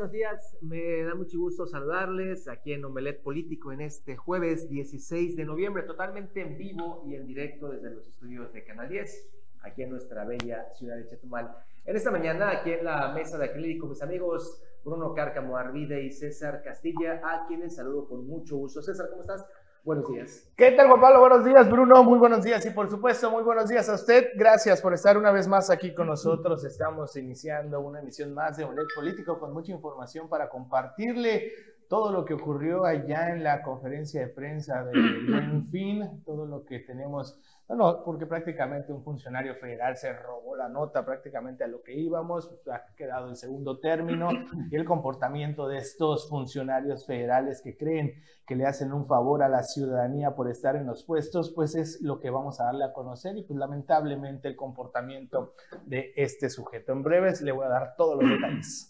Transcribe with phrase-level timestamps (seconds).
[0.00, 0.56] buenos días.
[0.62, 5.82] Me da mucho gusto saludarles aquí en Omelet Político en este jueves 16 de noviembre,
[5.82, 9.28] totalmente en vivo y en directo desde los estudios de Canal 10,
[9.60, 11.54] aquí en nuestra bella ciudad de Chetumal.
[11.84, 16.12] En esta mañana, aquí en la mesa de acrílico, mis amigos Bruno Cárcamo Arvide y
[16.12, 18.80] César Castilla, a quienes saludo con mucho gusto.
[18.80, 19.44] César, ¿cómo estás?
[19.82, 20.46] Buenos días.
[20.56, 21.20] ¿Qué tal, Juan Pablo?
[21.20, 22.04] Buenos días, Bruno.
[22.04, 24.28] Muy buenos días y por supuesto, muy buenos días a usted.
[24.34, 26.62] Gracias por estar una vez más aquí con nosotros.
[26.64, 31.52] Estamos iniciando una emisión más de Olet Político con mucha información para compartirle
[31.90, 34.92] todo lo que ocurrió allá en la conferencia de prensa de
[35.28, 37.36] Buen Fin, todo lo que tenemos
[37.76, 42.50] no, porque prácticamente un funcionario federal se robó la nota prácticamente a lo que íbamos,
[42.70, 44.28] ha quedado en segundo término,
[44.70, 49.48] y el comportamiento de estos funcionarios federales que creen que le hacen un favor a
[49.48, 52.92] la ciudadanía por estar en los puestos, pues es lo que vamos a darle a
[52.92, 55.54] conocer y pues lamentablemente el comportamiento
[55.86, 56.92] de este sujeto.
[56.92, 58.89] En breves le voy a dar todos los detalles.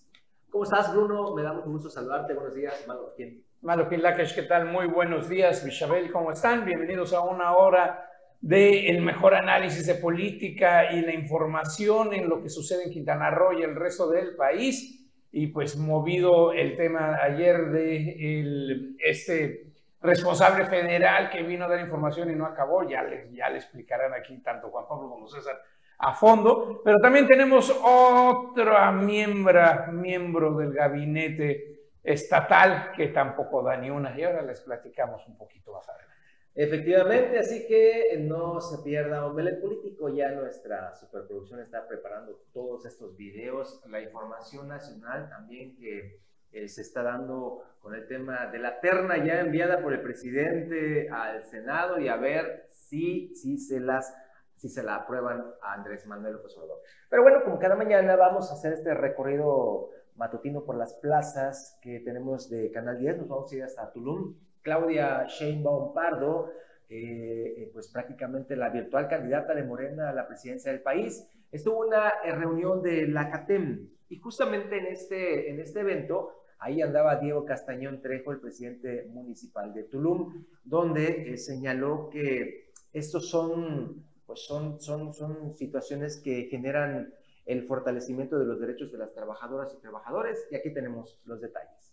[0.50, 1.32] ¿Cómo estás, Bruno?
[1.32, 2.34] Me da mucho gusto saludarte.
[2.34, 3.44] Buenos días, Maloquín.
[3.62, 4.66] Maloquín Lakesh, ¿qué tal?
[4.66, 6.64] Muy buenos días, Bichabel, ¿cómo están?
[6.64, 12.42] Bienvenidos a una hora de el mejor análisis de política y la información en lo
[12.42, 15.08] que sucede en Quintana Roo y el resto del país.
[15.30, 21.78] Y pues movido el tema ayer de el, este responsable federal que vino a dar
[21.78, 25.60] información y no acabó, ya le, ya le explicarán aquí tanto Juan Pablo como César
[26.00, 29.60] a fondo, pero también tenemos otra miembro,
[29.92, 35.72] miembro del gabinete estatal que tampoco da ni una y ahora les platicamos un poquito
[35.72, 36.10] más adelante.
[36.54, 43.16] Efectivamente, así que no se pierda Omelet Político, ya nuestra superproducción está preparando todos estos
[43.16, 46.18] videos, la información nacional también que
[46.52, 51.08] eh, se está dando con el tema de la terna ya enviada por el presidente
[51.08, 54.12] al Senado y a ver si, si, se, las,
[54.60, 56.82] si se la aprueban a Andrés Manuel López Obrador.
[57.08, 62.00] Pero bueno, como cada mañana vamos a hacer este recorrido matutino por las plazas que
[62.00, 66.52] tenemos de Canal 10, nos vamos a ir hasta Tulum Claudia Sheinbaum Pardo,
[66.90, 71.80] eh, eh, pues prácticamente la virtual candidata de Morena a la presidencia del país, estuvo
[71.86, 77.16] una eh, reunión de la CATEM y justamente en este, en este evento ahí andaba
[77.16, 84.80] Diego Castañón Trejo, el presidente municipal de Tulum, donde señaló que estos son, pues son,
[84.80, 87.12] son, son situaciones que generan
[87.46, 91.89] el fortalecimiento de los derechos de las trabajadoras y trabajadores y aquí tenemos los detalles.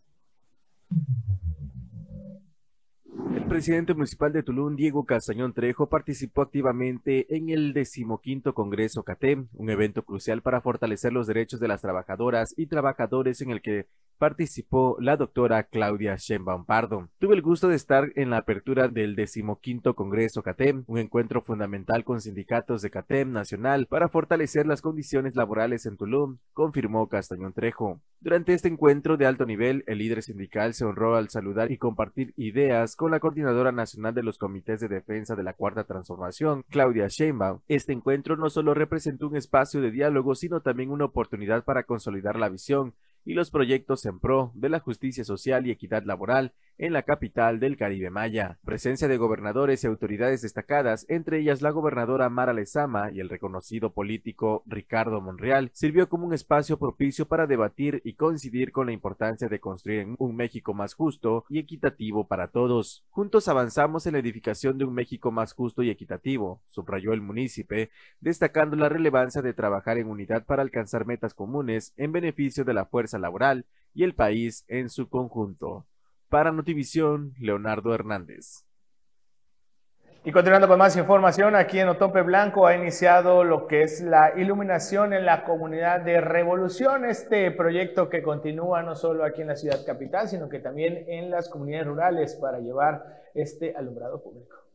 [3.47, 9.69] Presidente municipal de Tulum, Diego Castañón Trejo, participó activamente en el decimoquinto Congreso CATEM, un
[9.69, 13.87] evento crucial para fortalecer los derechos de las trabajadoras y trabajadores en el que
[14.17, 17.09] participó la doctora Claudia Sheinbaum Pardo.
[17.19, 22.03] Tuve el gusto de estar en la apertura del decimoquinto Congreso CATEM, un encuentro fundamental
[22.03, 28.01] con sindicatos de CATEM nacional para fortalecer las condiciones laborales en Tulum, confirmó Castañón Trejo.
[28.19, 32.33] Durante este encuentro de alto nivel, el líder sindical se honró al saludar y compartir
[32.35, 37.07] ideas con la coordinadora nacional de los comités de defensa de la Cuarta Transformación, Claudia
[37.09, 37.59] Sheinbaum.
[37.67, 42.39] Este encuentro no solo representó un espacio de diálogo, sino también una oportunidad para consolidar
[42.39, 46.93] la visión y los proyectos en pro de la justicia social y equidad laboral en
[46.93, 48.59] la capital del Caribe Maya.
[48.63, 53.91] Presencia de gobernadores y autoridades destacadas, entre ellas la gobernadora Mara Lezama y el reconocido
[53.91, 59.47] político Ricardo Monreal, sirvió como un espacio propicio para debatir y coincidir con la importancia
[59.47, 63.03] de construir un México más justo y equitativo para todos.
[63.09, 67.89] Juntos avanzamos en la edificación de un México más justo y equitativo, subrayó el munícipe,
[68.19, 72.85] destacando la relevancia de trabajar en unidad para alcanzar metas comunes en beneficio de la
[72.85, 75.85] fuerza laboral y el país en su conjunto.
[76.29, 78.65] Para Notivisión, Leonardo Hernández.
[80.25, 84.33] Y continuando con más información, aquí en Otompe Blanco ha iniciado lo que es la
[84.37, 89.55] iluminación en la comunidad de Revolución, este proyecto que continúa no solo aquí en la
[89.55, 94.66] ciudad capital, sino que también en las comunidades rurales para llevar este alumbrado público.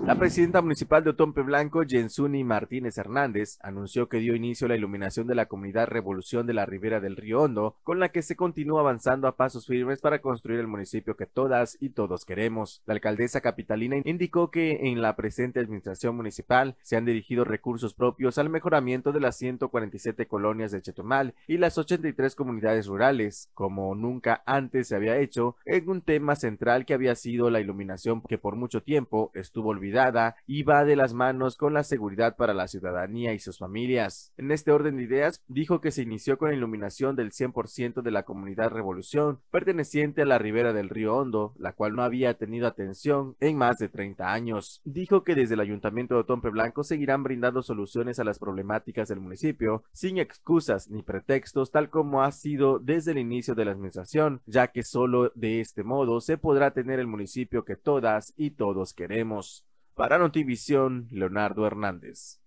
[0.00, 4.76] La presidenta municipal de Otompe Blanco, Jensuni Martínez Hernández, anunció que dio inicio a la
[4.76, 8.34] iluminación de la comunidad Revolución de la Ribera del Río Hondo, con la que se
[8.34, 12.82] continúa avanzando a pasos firmes para construir el municipio que todas y todos queremos.
[12.84, 18.38] La alcaldesa capitalina indicó que en la presente administración municipal se han dirigido recursos propios
[18.38, 24.42] al mejoramiento de las 147 colonias de Chetumal y las 83 comunidades rurales, como nunca
[24.46, 28.56] antes se había hecho, en un tema central que había sido la iluminación que por
[28.56, 33.34] mucho tiempo estuvo olvidada y va de las manos con la seguridad para la ciudadanía
[33.34, 34.32] y sus familias.
[34.36, 38.10] En este orden de ideas, dijo que se inició con la iluminación del 100% de
[38.10, 42.68] la comunidad Revolución, perteneciente a la ribera del río Hondo, la cual no había tenido
[42.68, 44.80] atención en más de 30 años.
[44.84, 49.20] Dijo que desde el ayuntamiento de Tompe Blanco seguirán brindando soluciones a las problemáticas del
[49.20, 54.42] municipio, sin excusas ni pretextos, tal como ha sido desde el inicio de la administración,
[54.46, 58.92] ya que solo de este modo se podrá tener el municipio que todas y todos
[58.94, 59.64] queremos.
[59.94, 62.40] Para Notivisión, Leonardo Hernández.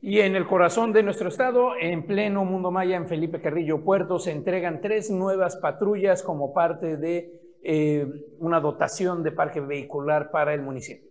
[0.00, 4.18] Y en el corazón de nuestro estado, en pleno Mundo Maya, en Felipe Carrillo Puerto,
[4.18, 7.32] se entregan tres nuevas patrullas como parte de
[7.62, 8.06] eh,
[8.38, 11.10] una dotación de parque vehicular para el municipio.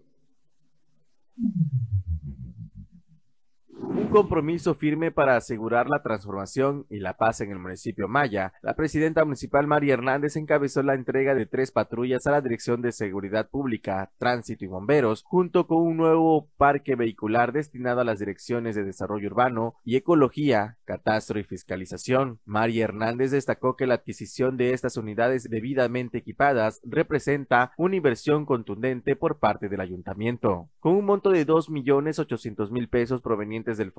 [4.13, 8.53] Compromiso firme para asegurar la transformación y la paz en el municipio Maya.
[8.61, 12.91] La presidenta municipal María Hernández encabezó la entrega de tres patrullas a la Dirección de
[12.91, 18.75] Seguridad Pública, Tránsito y Bomberos, junto con un nuevo parque vehicular destinado a las direcciones
[18.75, 22.39] de Desarrollo Urbano y Ecología, Catastro y Fiscalización.
[22.45, 29.15] María Hernández destacó que la adquisición de estas unidades debidamente equipadas representa una inversión contundente
[29.15, 30.69] por parte del ayuntamiento.
[30.79, 33.91] Con un monto de 2.800.000 pesos provenientes del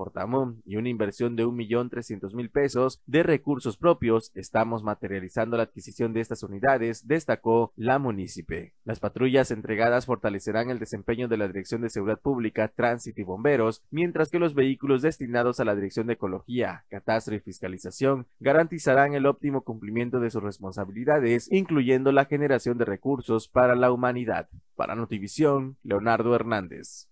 [0.65, 6.43] Y una inversión de 1.300.000 pesos de recursos propios, estamos materializando la adquisición de estas
[6.43, 8.73] unidades, destacó la munícipe.
[8.83, 13.83] Las patrullas entregadas fortalecerán el desempeño de la Dirección de Seguridad Pública, Tránsito y Bomberos,
[13.91, 19.25] mientras que los vehículos destinados a la Dirección de Ecología, Catastro y Fiscalización garantizarán el
[19.25, 24.49] óptimo cumplimiento de sus responsabilidades, incluyendo la generación de recursos para la humanidad.
[24.75, 27.07] Para Notivisión, Leonardo Hernández.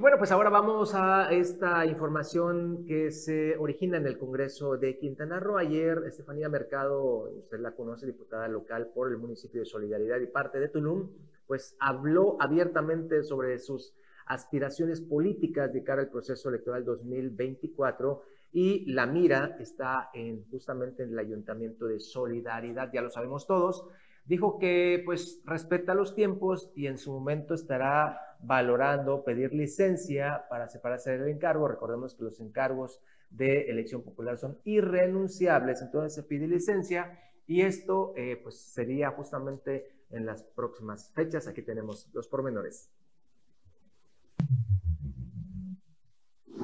[0.00, 4.96] Y bueno, pues ahora vamos a esta información que se origina en el Congreso de
[4.96, 5.58] Quintana Roo.
[5.58, 10.58] Ayer, Estefanía Mercado, usted la conoce, diputada local por el municipio de Solidaridad y parte
[10.58, 11.10] de Tulum,
[11.46, 13.94] pues habló abiertamente sobre sus
[14.24, 18.22] aspiraciones políticas de cara al proceso electoral 2024
[18.52, 23.84] y la mira está en justamente en el Ayuntamiento de Solidaridad, ya lo sabemos todos.
[24.24, 30.68] Dijo que pues respeta los tiempos y en su momento estará valorando pedir licencia para
[30.68, 31.68] separarse del encargo.
[31.68, 33.00] Recordemos que los encargos
[33.30, 39.90] de elección popular son irrenunciables, entonces se pide licencia y esto eh, pues sería justamente
[40.10, 41.46] en las próximas fechas.
[41.46, 42.90] Aquí tenemos los pormenores.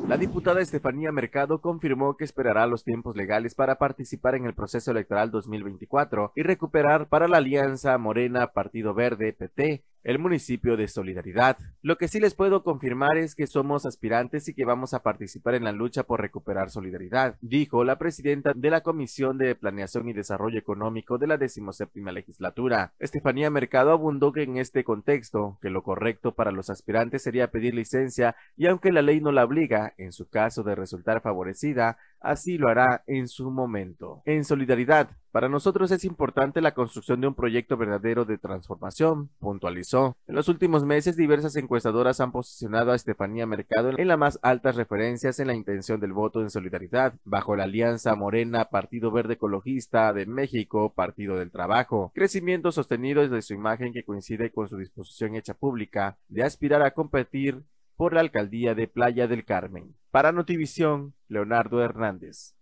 [0.09, 4.93] La diputada Estefanía Mercado confirmó que esperará los tiempos legales para participar en el proceso
[4.93, 11.59] electoral 2024 y recuperar para la alianza Morena Partido Verde PT el municipio de Solidaridad.
[11.83, 15.57] Lo que sí les puedo confirmar es que somos aspirantes y que vamos a participar
[15.57, 20.13] en la lucha por recuperar Solidaridad, dijo la presidenta de la Comisión de Planeación y
[20.13, 22.93] Desarrollo Económico de la decimoséptima legislatura.
[23.01, 27.75] Estefanía Mercado abundó que en este contexto, que lo correcto para los aspirantes sería pedir
[27.75, 32.59] licencia y aunque la ley no la obliga, en su caso de resultar favorecida, así
[32.59, 34.23] lo hará en su momento.
[34.25, 40.17] En solidaridad, para nosotros es importante la construcción de un proyecto verdadero de transformación, puntualizó.
[40.27, 44.77] En los últimos meses, diversas encuestadoras han posicionado a Estefanía Mercado en las más altas
[44.77, 50.15] referencias en la intención del voto en solidaridad, bajo la alianza Morena Partido Verde Ecologista
[50.15, 52.13] de México, Partido del Trabajo.
[52.15, 56.93] Crecimiento sostenido de su imagen que coincide con su disposición hecha pública de aspirar a
[56.93, 57.63] competir
[57.97, 59.95] por la alcaldía de Playa del Carmen.
[60.11, 62.55] Para Notivisión, Leonardo Hernández.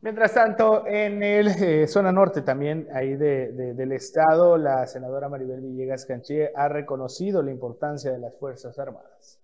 [0.00, 6.04] Mientras tanto, en el eh, zona norte también, ahí del estado, la senadora Maribel Villegas
[6.04, 9.40] Canché ha reconocido la importancia de las Fuerzas Armadas.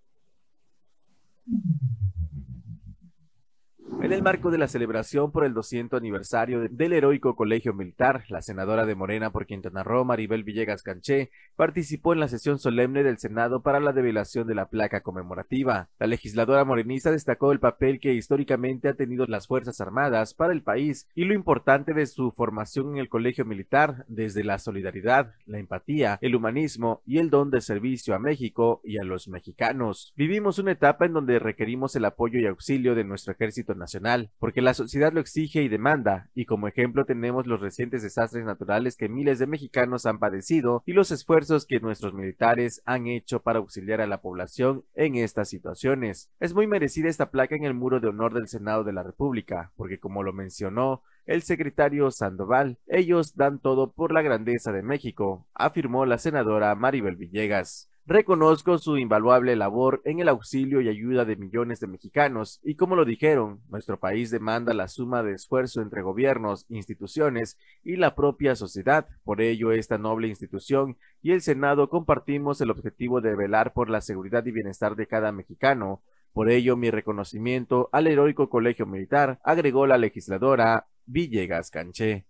[3.98, 8.40] En el marco de la celebración por el 200 aniversario del heroico Colegio Militar, la
[8.40, 13.18] senadora de Morena por Quintana Roo, Maribel Villegas Canché, participó en la sesión solemne del
[13.18, 15.90] Senado para la develación de la placa conmemorativa.
[15.98, 20.62] La legisladora morenista destacó el papel que históricamente ha tenido las Fuerzas Armadas para el
[20.62, 25.58] país y lo importante de su formación en el Colegio Militar, desde la solidaridad, la
[25.58, 30.14] empatía, el humanismo y el don de servicio a México y a los mexicanos.
[30.16, 34.62] Vivimos una etapa en donde requerimos el apoyo y auxilio de nuestro ejército nacional porque
[34.62, 39.08] la sociedad lo exige y demanda, y como ejemplo tenemos los recientes desastres naturales que
[39.08, 44.00] miles de mexicanos han padecido y los esfuerzos que nuestros militares han hecho para auxiliar
[44.00, 46.30] a la población en estas situaciones.
[46.38, 49.72] Es muy merecida esta placa en el muro de honor del Senado de la República,
[49.76, 55.46] porque como lo mencionó el secretario Sandoval, ellos dan todo por la grandeza de México,
[55.54, 57.89] afirmó la senadora Maribel Villegas.
[58.10, 62.96] Reconozco su invaluable labor en el auxilio y ayuda de millones de mexicanos y como
[62.96, 68.56] lo dijeron, nuestro país demanda la suma de esfuerzo entre gobiernos, instituciones y la propia
[68.56, 69.06] sociedad.
[69.22, 74.00] Por ello, esta noble institución y el Senado compartimos el objetivo de velar por la
[74.00, 76.02] seguridad y bienestar de cada mexicano.
[76.32, 82.26] Por ello, mi reconocimiento al heroico Colegio Militar, agregó la legisladora Villegas Canché.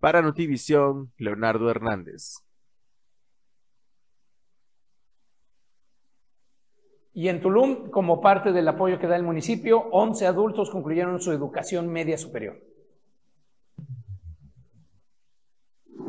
[0.00, 2.49] Para Notivisión, Leonardo Hernández.
[7.12, 11.32] Y en Tulum, como parte del apoyo que da el municipio, 11 adultos concluyeron su
[11.32, 12.69] educación media superior.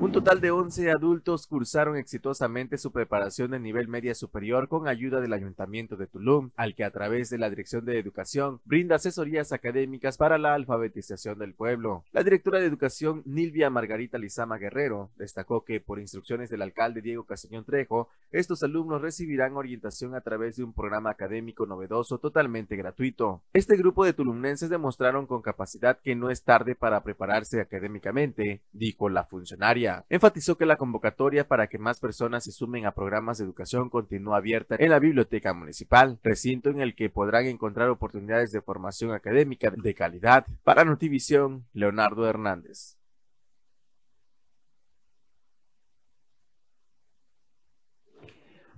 [0.01, 5.21] Un total de 11 adultos cursaron exitosamente su preparación de nivel media superior con ayuda
[5.21, 9.51] del Ayuntamiento de Tulum, al que a través de la Dirección de Educación brinda asesorías
[9.51, 12.03] académicas para la alfabetización del pueblo.
[12.13, 17.27] La directora de Educación, Nilvia Margarita Lizama Guerrero, destacó que por instrucciones del alcalde Diego
[17.27, 23.43] Castañón Trejo, estos alumnos recibirán orientación a través de un programa académico novedoso totalmente gratuito.
[23.53, 29.07] Este grupo de tulumnenses demostraron con capacidad que no es tarde para prepararse académicamente, dijo
[29.07, 29.90] la funcionaria.
[30.09, 34.37] Enfatizó que la convocatoria para que más personas se sumen a programas de educación continúa
[34.37, 39.71] abierta en la biblioteca municipal, recinto en el que podrán encontrar oportunidades de formación académica
[39.71, 40.45] de calidad.
[40.63, 42.97] Para Notivisión, Leonardo Hernández.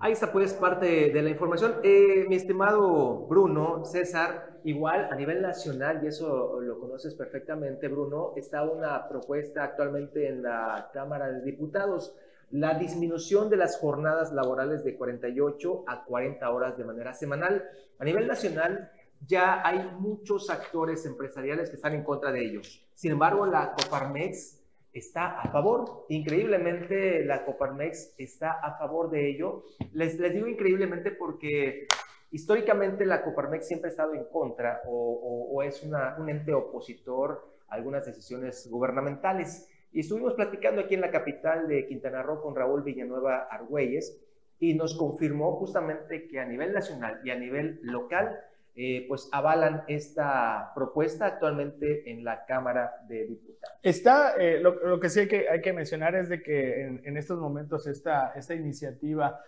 [0.03, 1.75] Ahí está pues parte de la información.
[1.81, 8.33] Eh, mi estimado Bruno, César, igual a nivel nacional, y eso lo conoces perfectamente, Bruno,
[8.35, 12.15] está una propuesta actualmente en la Cámara de Diputados,
[12.51, 17.63] la disminución de las jornadas laborales de 48 a 40 horas de manera semanal.
[17.97, 18.91] A nivel nacional
[19.25, 22.61] ya hay muchos actores empresariales que están en contra de ello.
[22.93, 24.61] Sin embargo, la Coparmex
[24.93, 26.05] está a favor.
[26.09, 29.63] Increíblemente, la Coparmex está a favor de ello.
[29.93, 31.87] Les, les digo increíblemente porque
[32.33, 38.05] históricamente la Coparmex siempre ha estado en contra o, es un ente opositor a algunas
[38.05, 39.69] decisiones gubernamentales.
[39.93, 44.19] Y estuvimos platicando aquí en la capital de Quintana Roo con Raúl Villanueva Argüelles
[44.59, 48.39] y nos confirmó justamente que a nivel nacional y a nivel local
[48.75, 53.77] eh, pues avalan esta propuesta actualmente en la Cámara de Diputados.
[53.83, 57.39] Está, eh, lo, que sí hay que, hay que mencionar es de que en, estos
[57.39, 59.39] momentos esta, esta iniciativa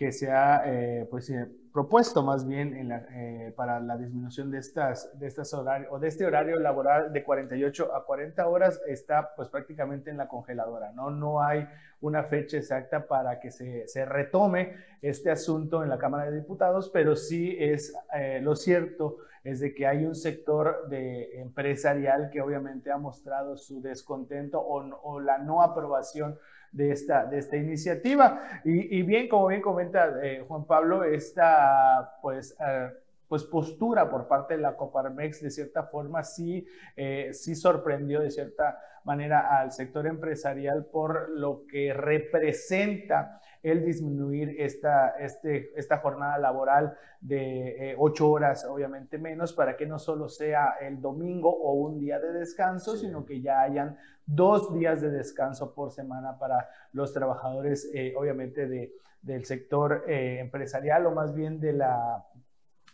[0.00, 5.10] que se ha eh, pues, eh, propuesto más bien eh, para la disminución de, estas,
[5.18, 9.50] de, estas horarios, o de este horario laboral de 48 a 40 horas está pues
[9.50, 11.10] prácticamente en la congeladora, ¿no?
[11.10, 11.68] No hay
[12.00, 16.88] una fecha exacta para que se, se retome este asunto en la Cámara de Diputados,
[16.88, 17.92] pero sí es
[18.40, 23.80] lo cierto es de que hay un sector de empresarial que obviamente ha mostrado su
[23.82, 26.38] descontento o la no aprobación
[26.72, 28.60] de esta, de esta iniciativa.
[28.64, 32.90] Y, bien, como bien comenta eh, Juan Pablo, esta pues, eh,
[33.28, 38.30] pues postura por parte de la Coparmex de cierta forma sí, eh, sí sorprendió de
[38.30, 46.38] cierta manera al sector empresarial por lo que representa el disminuir esta, este, esta jornada
[46.38, 51.98] laboral de ocho horas, obviamente menos, para que no solo sea el domingo o un
[51.98, 57.12] día de descanso, sino que ya hayan dos días de descanso por semana para los
[57.12, 62.24] trabajadores, eh, obviamente, de, del sector eh, empresarial o más bien de la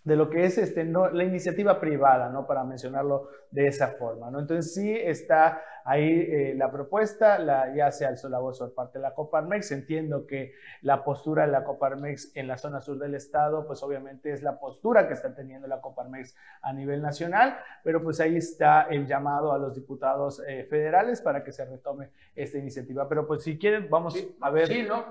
[0.07, 2.47] de lo que es este, no, la iniciativa privada, ¿no?
[2.47, 4.39] Para mencionarlo de esa forma, ¿no?
[4.39, 9.01] Entonces sí está ahí eh, la propuesta, la, ya se alzó la voz por parte
[9.01, 13.17] de la Coparmex, entiendo que la postura de la Coparmex en la zona sur del
[13.17, 18.01] estado, pues obviamente es la postura que está teniendo la Coparmex a nivel nacional, pero
[18.01, 22.59] pues ahí está el llamado a los diputados eh, federales para que se retome esta
[22.59, 24.69] iniciativa, pero pues si quieren vamos a ver...
[24.69, 25.05] Sí, ¿no?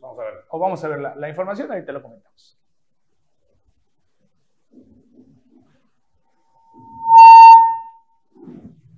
[0.00, 0.34] Vamos a ver.
[0.48, 2.58] O vamos a ver la, la información, ahí te lo comentamos.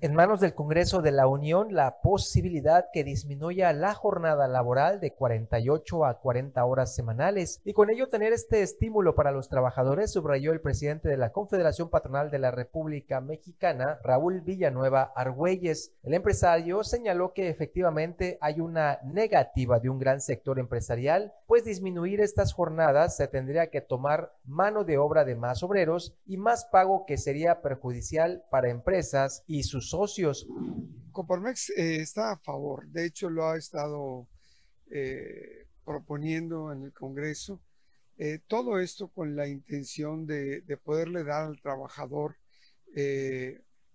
[0.00, 5.12] En manos del Congreso de la Unión la posibilidad que disminuya la jornada laboral de
[5.12, 10.52] 48 a 40 horas semanales y con ello tener este estímulo para los trabajadores, subrayó
[10.52, 15.92] el presidente de la Confederación Patronal de la República Mexicana, Raúl Villanueva Argüelles.
[16.04, 22.20] El empresario señaló que efectivamente hay una negativa de un gran sector empresarial, pues disminuir
[22.20, 27.04] estas jornadas se tendría que tomar mano de obra de más obreros y más pago
[27.04, 30.46] que sería perjudicial para empresas y sus socios.
[31.12, 34.28] Coparmex eh, está a favor, de hecho lo ha estado
[34.90, 37.60] eh, proponiendo en el Congreso.
[38.18, 42.36] Eh, todo esto con la intención de, poderle dar al trabajador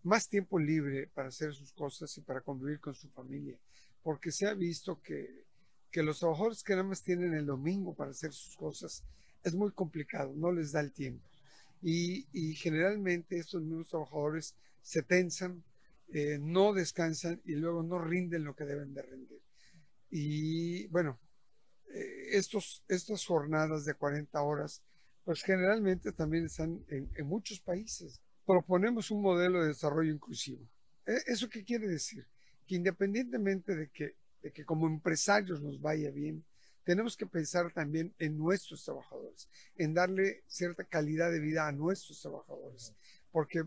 [0.04, 3.58] más tiempo libre para hacer sus cosas y para convivir con su familia,
[4.02, 5.46] porque se ha visto que,
[5.92, 9.04] que los trabajadores que nada más tienen el domingo para hacer sus cosas
[9.44, 11.28] es muy complicado, no les da el tiempo.
[11.82, 15.64] Y, generalmente estos mismos trabajadores se tensan,
[16.14, 19.42] eh, no descansan y luego no rinden lo que deben de rendir.
[20.10, 21.20] Y bueno,
[21.94, 24.82] eh, estos, estas jornadas de 40 horas,
[25.26, 28.22] pues generalmente también están en, en muchos países.
[28.46, 30.66] Proponemos un modelo de desarrollo inclusivo.
[31.06, 32.26] ¿E-, ¿Eso qué quiere decir?
[32.68, 36.46] Que independientemente de que de que como empresarios nos vaya bien,
[36.84, 42.22] tenemos que pensar también en nuestros trabajadores, en darle cierta calidad de vida a nuestros
[42.22, 42.94] trabajadores.
[43.32, 43.64] Porque,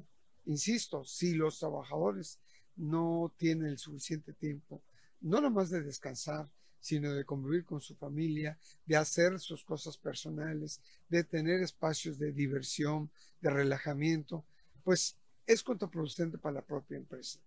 [0.47, 2.39] insisto, si los trabajadores
[2.77, 4.83] no tienen el suficiente tiempo,
[5.21, 6.49] no nomás de descansar,
[6.81, 12.33] sino de convivir con su familia, de hacer sus cosas personales, de tener espacios de
[12.33, 13.11] diversión,
[13.41, 14.45] de relajamiento,
[14.85, 17.41] pues es contraproducente para la propia empresa.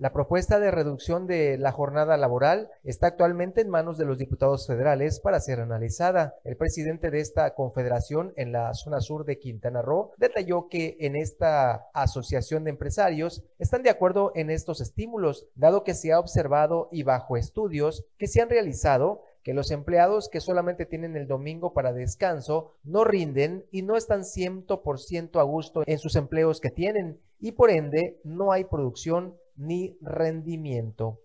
[0.00, 4.66] La propuesta de reducción de la jornada laboral está actualmente en manos de los diputados
[4.66, 6.36] federales para ser analizada.
[6.42, 11.16] El presidente de esta confederación en la zona sur de Quintana Roo detalló que en
[11.16, 16.88] esta asociación de empresarios están de acuerdo en estos estímulos, dado que se ha observado
[16.90, 21.74] y bajo estudios que se han realizado que los empleados que solamente tienen el domingo
[21.74, 27.20] para descanso no rinden y no están 100% a gusto en sus empleos que tienen
[27.38, 31.20] y por ende no hay producción ni rendimiento.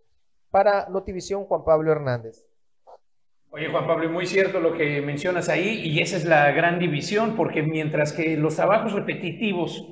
[0.51, 2.45] Para Notivisión, Juan Pablo Hernández.
[3.49, 7.35] Oye, Juan Pablo, muy cierto lo que mencionas ahí, y esa es la gran división,
[7.37, 9.87] porque mientras que los trabajos repetitivos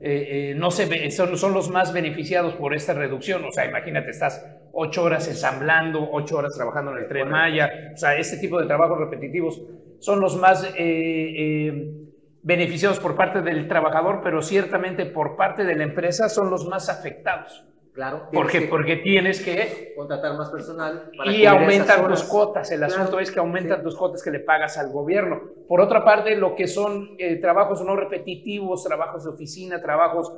[0.00, 4.10] eh, eh, no se son, son los más beneficiados por esta reducción, o sea, imagínate,
[4.10, 8.60] estás ocho horas ensamblando, ocho horas trabajando en el tren Maya, o sea, este tipo
[8.60, 9.62] de trabajos repetitivos
[10.00, 12.10] son los más eh,
[12.42, 16.88] beneficiados por parte del trabajador, pero ciertamente por parte de la empresa son los más
[16.88, 17.64] afectados.
[17.96, 18.28] Claro.
[18.30, 21.10] Porque, porque tienes que contratar más personal.
[21.24, 22.70] y aumentan tus cuotas.
[22.70, 25.40] El asunto es que aumentan tus cuotas que le pagas al gobierno.
[25.66, 30.30] Por otra parte, lo que son eh, trabajos no repetitivos, trabajos de oficina, trabajos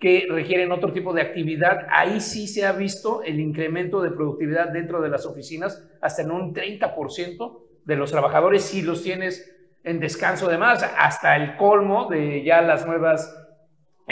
[0.00, 4.70] que requieren otro tipo de actividad, ahí sí se ha visto el incremento de productividad
[4.70, 9.54] dentro de las oficinas hasta en un 30% de los trabajadores si los tienes
[9.84, 13.41] en descanso de más, hasta el colmo de ya las nuevas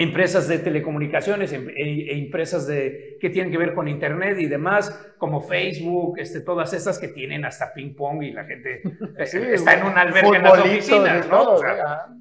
[0.00, 4.46] empresas de telecomunicaciones em, e, e, empresas de, que tienen que ver con Internet y
[4.46, 8.80] demás, como Facebook, este, todas estas que tienen hasta ping pong y la gente
[9.18, 11.28] está en un albergue en las oficinas.
[11.28, 11.58] ¿no?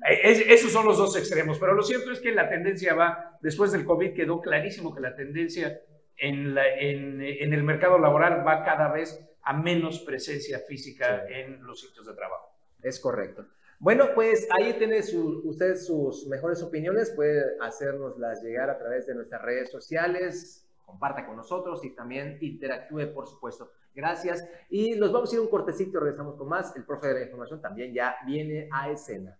[0.05, 3.71] E, esos son los dos extremos, pero lo cierto es que la tendencia va, después
[3.71, 5.79] del COVID quedó clarísimo que la tendencia
[6.17, 11.79] en, en, en el mercado laboral va cada vez a menos presencia física en los
[11.79, 12.53] sitios de trabajo.
[12.83, 13.45] Es correcto.
[13.81, 19.15] Bueno, pues ahí tiene su, usted sus mejores opiniones, puede hacernoslas llegar a través de
[19.15, 23.71] nuestras redes sociales, comparta con nosotros y también interactúe, por supuesto.
[23.95, 24.45] Gracias.
[24.69, 26.75] Y nos vamos a ir un cortecito, regresamos con más.
[26.75, 29.38] El profe de la información también ya viene a escena.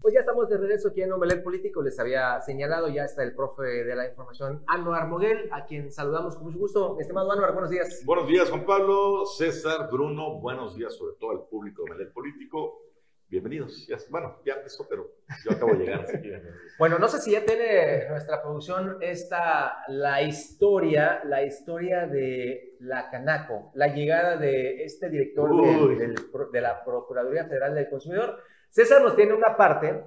[0.00, 1.82] Pues ya estamos de regreso aquí en Omelet Político.
[1.82, 6.36] Les había señalado, ya está el profe de la información, Anuar Moguel, a quien saludamos
[6.36, 6.96] con mucho gusto.
[6.98, 8.02] Estimado Anuar, buenos días.
[8.06, 10.40] Buenos días, Juan Pablo, César, Bruno.
[10.40, 12.80] Buenos días, sobre todo al público de Omelet Político.
[13.28, 13.86] Bienvenidos.
[14.08, 15.06] bueno, ya empezó, pero
[15.44, 16.06] yo acabo de llegar.
[16.78, 23.10] bueno, no sé si ya tiene nuestra producción esta, la historia, la historia de la
[23.10, 28.42] Canaco, la llegada de este director de la Procuraduría Federal del Consumidor.
[28.70, 30.04] César nos tiene una parte,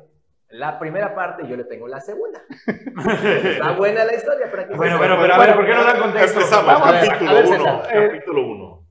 [0.49, 2.41] la primera parte, yo le tengo la segunda.
[3.43, 4.49] Está buena la historia.
[4.49, 6.39] Para que bueno, bueno, pero a ver, ¿por qué no dan contexto?
[6.39, 7.81] Empezamos, capítulo 1.
[7.91, 8.83] Capítulo 1.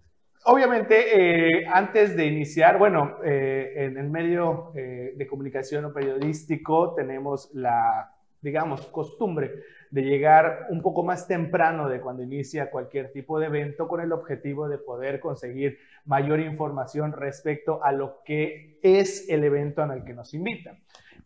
[0.44, 6.94] Obviamente, eh, antes de iniciar, bueno, eh, en el medio eh, de comunicación o periodístico
[6.94, 9.54] tenemos la, digamos, costumbre
[9.92, 14.10] de llegar un poco más temprano de cuando inicia cualquier tipo de evento con el
[14.12, 20.02] objetivo de poder conseguir mayor información respecto a lo que es el evento en el
[20.02, 20.78] que nos invitan.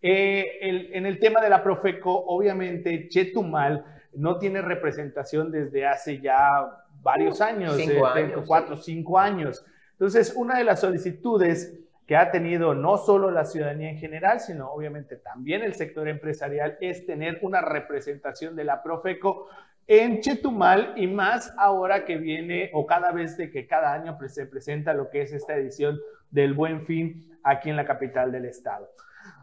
[0.03, 0.59] Eh,
[0.95, 7.41] en el tema de la Profeco, obviamente Chetumal no tiene representación desde hace ya varios
[7.41, 9.65] años, cinco eh, cuatro o cinco años.
[9.93, 14.71] Entonces, una de las solicitudes que ha tenido no solo la ciudadanía en general, sino
[14.71, 19.49] obviamente también el sector empresarial, es tener una representación de la Profeco
[19.89, 24.47] en Chetumal y más ahora que viene o cada vez de que cada año se
[24.47, 25.99] presenta lo que es esta edición
[26.31, 28.89] del Buen Fin aquí en la capital del estado.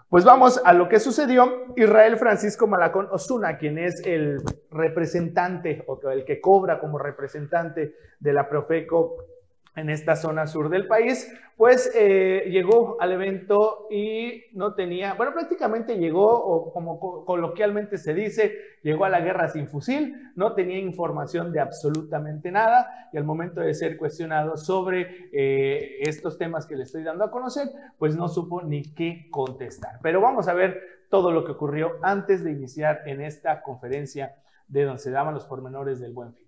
[0.09, 1.73] Pues vamos a lo que sucedió.
[1.75, 8.33] Israel Francisco Malacón Osuna, quien es el representante o el que cobra como representante de
[8.33, 9.15] la Profeco
[9.75, 15.33] en esta zona sur del país, pues eh, llegó al evento y no tenía, bueno,
[15.33, 20.77] prácticamente llegó, o como coloquialmente se dice, llegó a la guerra sin fusil, no tenía
[20.79, 26.75] información de absolutamente nada y al momento de ser cuestionado sobre eh, estos temas que
[26.75, 29.99] le estoy dando a conocer, pues no supo ni qué contestar.
[30.01, 34.35] Pero vamos a ver todo lo que ocurrió antes de iniciar en esta conferencia
[34.67, 36.42] de donde se daban los pormenores del buen fin.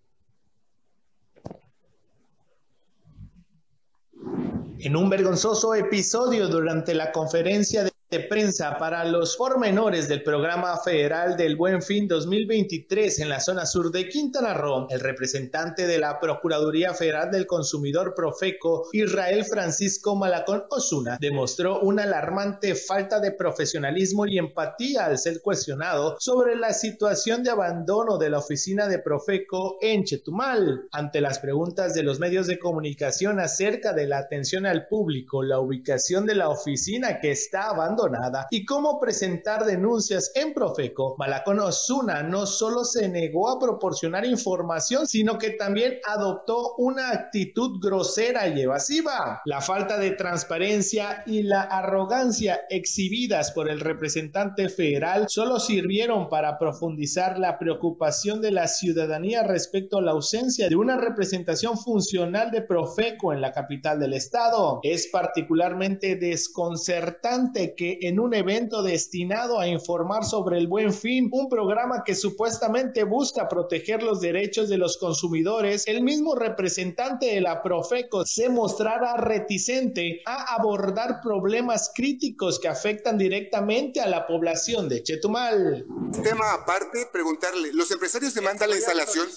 [4.86, 10.78] En un vergonzoso episodio durante la conferencia de de prensa para los pormenores del programa
[10.78, 15.99] federal del Buen Fin 2023 en la zona sur de Quintana Roo, el representante de
[15.99, 23.34] la Procuraduría Federal del Consumidor Profeco, Israel Francisco Malacón Osuna, demostró una alarmante falta de
[23.34, 28.99] profesionalismo y empatía al ser cuestionado sobre la situación de abandono de la oficina de
[28.99, 30.88] Profeco en Chetumal.
[30.93, 35.60] Ante las preguntas de los medios de comunicación acerca de la atención al público, la
[35.60, 38.04] ubicación de la oficina que está abandonada,
[38.51, 45.07] y cómo presentar denuncias en Profeco, Malacón Osuna no solo se negó a proporcionar información,
[45.07, 49.41] sino que también adoptó una actitud grosera y evasiva.
[49.45, 56.59] La falta de transparencia y la arrogancia exhibidas por el representante federal solo sirvieron para
[56.59, 62.61] profundizar la preocupación de la ciudadanía respecto a la ausencia de una representación funcional de
[62.61, 64.79] Profeco en la capital del estado.
[64.83, 71.49] Es particularmente desconcertante que en un evento destinado a informar sobre el buen fin, un
[71.49, 77.62] programa que supuestamente busca proteger los derechos de los consumidores, el mismo representante de la
[77.62, 85.03] Profeco se mostrara reticente a abordar problemas críticos que afectan directamente a la población de
[85.03, 85.86] Chetumal.
[86.23, 89.27] Tema aparte, preguntarle, ¿los empresarios demandan la instalación?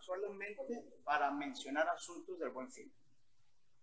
[0.00, 2.90] Solamente para mencionar asuntos del buen fin.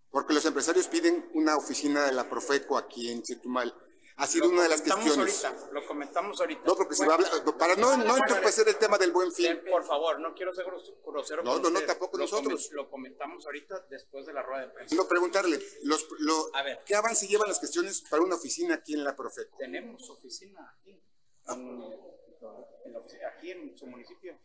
[0.10, 3.74] Porque los empresarios piden una oficina de la Profeco aquí en Chetumal
[4.22, 5.44] ha sido una de las cuestiones.
[5.44, 6.62] Ahorita, lo comentamos ahorita.
[6.64, 9.60] No, porque se va a hablar, para no, no entorpecer el tema del buen fin.
[9.68, 10.66] Por favor, no quiero ser
[11.04, 11.42] grosero.
[11.42, 12.70] No, no, no, tampoco lo nosotros.
[12.72, 14.96] lo comentamos ahorita después de la rueda de prensa.
[14.96, 16.82] No, preguntarle, los, lo, a ver.
[16.86, 19.58] ¿qué avance llevan las cuestiones para una oficina aquí en la Profeco?
[19.58, 21.02] Tenemos oficina aquí,
[21.48, 21.84] en,
[23.36, 24.38] aquí en su municipio.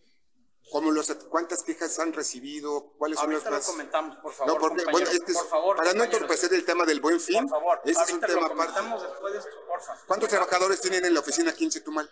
[0.70, 2.92] ¿Cómo los, ¿Cuántas quejas han recibido?
[2.98, 4.55] ¿Cuáles son los lo comentamos, por favor.
[4.55, 7.42] No, porque, bueno, este es, por favor, para no entorpecer el tema del buen fin,
[7.42, 8.81] por favor, este es un tema aparte.
[8.83, 9.50] De esto.
[10.07, 12.11] ¿Cuántos trabajadores tienen en la oficina aquí en Chetumal?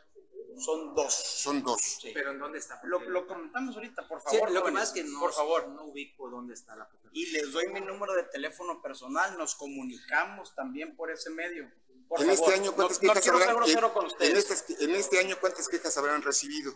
[0.59, 1.15] Son dos.
[1.15, 1.81] Son dos.
[1.81, 2.13] Sí.
[2.15, 2.81] ¿Pero en dónde está?
[2.85, 4.49] Lo, lo, comentamos ahorita, por favor.
[4.49, 5.69] Sí, lo que más que no, por favor.
[5.69, 10.55] no ubico dónde está la Y les doy mi número de teléfono personal, nos comunicamos
[10.55, 11.71] también por ese medio.
[12.09, 12.53] Por en favor.
[12.53, 13.69] este año, ¿cuántas no, quejas no habrán?
[13.69, 16.73] En, con en, este, en este año, ¿cuántas quejas habrán recibido?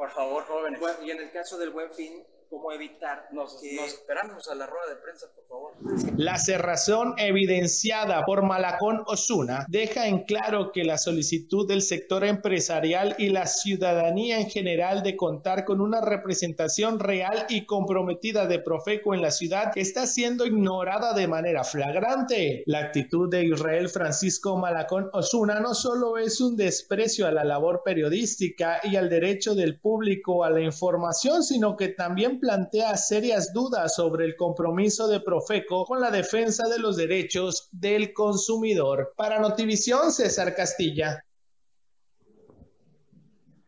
[0.00, 0.80] Por favor, jóvenes.
[1.02, 3.28] Y en el caso del buen fin, cómo evitar.
[3.30, 3.76] Nos, que...
[3.76, 5.72] nos, esperamos a la rueda de prensa, por favor.
[6.18, 13.14] La cerrazón evidenciada por Malacón Osuna deja en claro que la solicitud del sector empresarial
[13.18, 19.14] y la ciudadanía en general de contar con una representación real y comprometida de Profeco
[19.14, 22.64] en la ciudad está siendo ignorada de manera flagrante.
[22.66, 27.82] La actitud de Israel Francisco Malacón Osuna no solo es un desprecio a la labor
[27.84, 33.94] periodística y al derecho del público a la información, sino que también plantea serias dudas
[33.94, 39.12] sobre el compromiso de Profeco con la defensa de los derechos del consumidor.
[39.16, 41.24] Para Notivisión, César Castilla.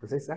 [0.00, 0.28] Pues.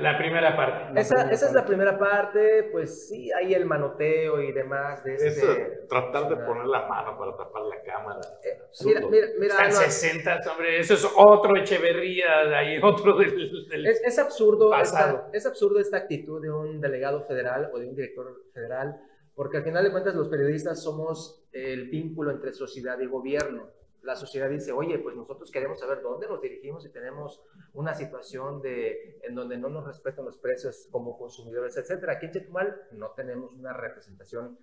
[0.00, 1.00] La primera parte.
[1.00, 5.86] esa, esa es la primera parte, pues sí, hay el manoteo y demás de este...
[5.88, 8.20] tratar de poner la mano para tapar la cámara.
[8.42, 9.54] Eh, mira, mira, mira.
[9.54, 14.74] Están no, 60, hombre, eso es otro Echeverría, hay otro del, del es, es, absurdo
[14.74, 19.00] esta, es absurdo esta actitud de un delegado federal o de un director federal,
[19.34, 24.16] porque al final de cuentas los periodistas somos el vínculo entre sociedad y gobierno la
[24.16, 27.42] sociedad dice, oye, pues nosotros queremos saber dónde nos dirigimos y tenemos
[27.74, 32.14] una situación de, en donde no nos respetan los precios como consumidores, etcétera.
[32.14, 34.58] Aquí en Chetumal no tenemos una representación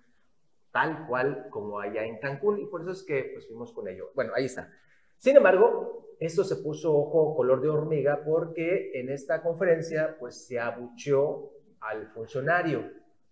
[0.72, 4.10] tal cual como allá en Cancún y por eso es que pues fuimos con ello.
[4.14, 4.70] Bueno, ahí está.
[5.16, 10.58] Sin embargo, esto se puso ojo color de hormiga porque en esta conferencia pues se
[10.58, 12.90] abucheó al funcionario,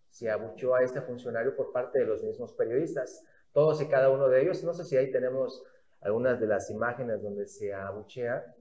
[0.09, 4.29] se abucheó a este funcionario por parte de los mismos periodistas, todos y cada uno
[4.29, 4.65] de ellos.
[4.65, 5.65] No sé si ahí tenemos
[6.05, 8.55] algunas de las imágenes donde se abuchea.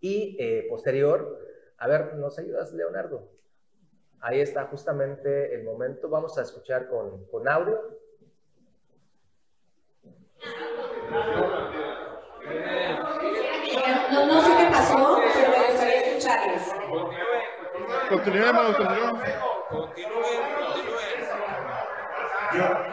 [0.00, 1.38] Y eh, posterior,
[1.78, 3.28] a ver, ¿nos ayudas, Leonardo?
[4.20, 6.08] Ahí está justamente el momento.
[6.08, 7.98] Vamos a escuchar con, con audio.
[14.12, 16.62] No, no sé qué pasó, pero me gustaría escucharles.
[18.08, 19.22] Continuemos, continuemos.
[19.68, 20.40] Continúen,
[22.52, 22.87] continúen.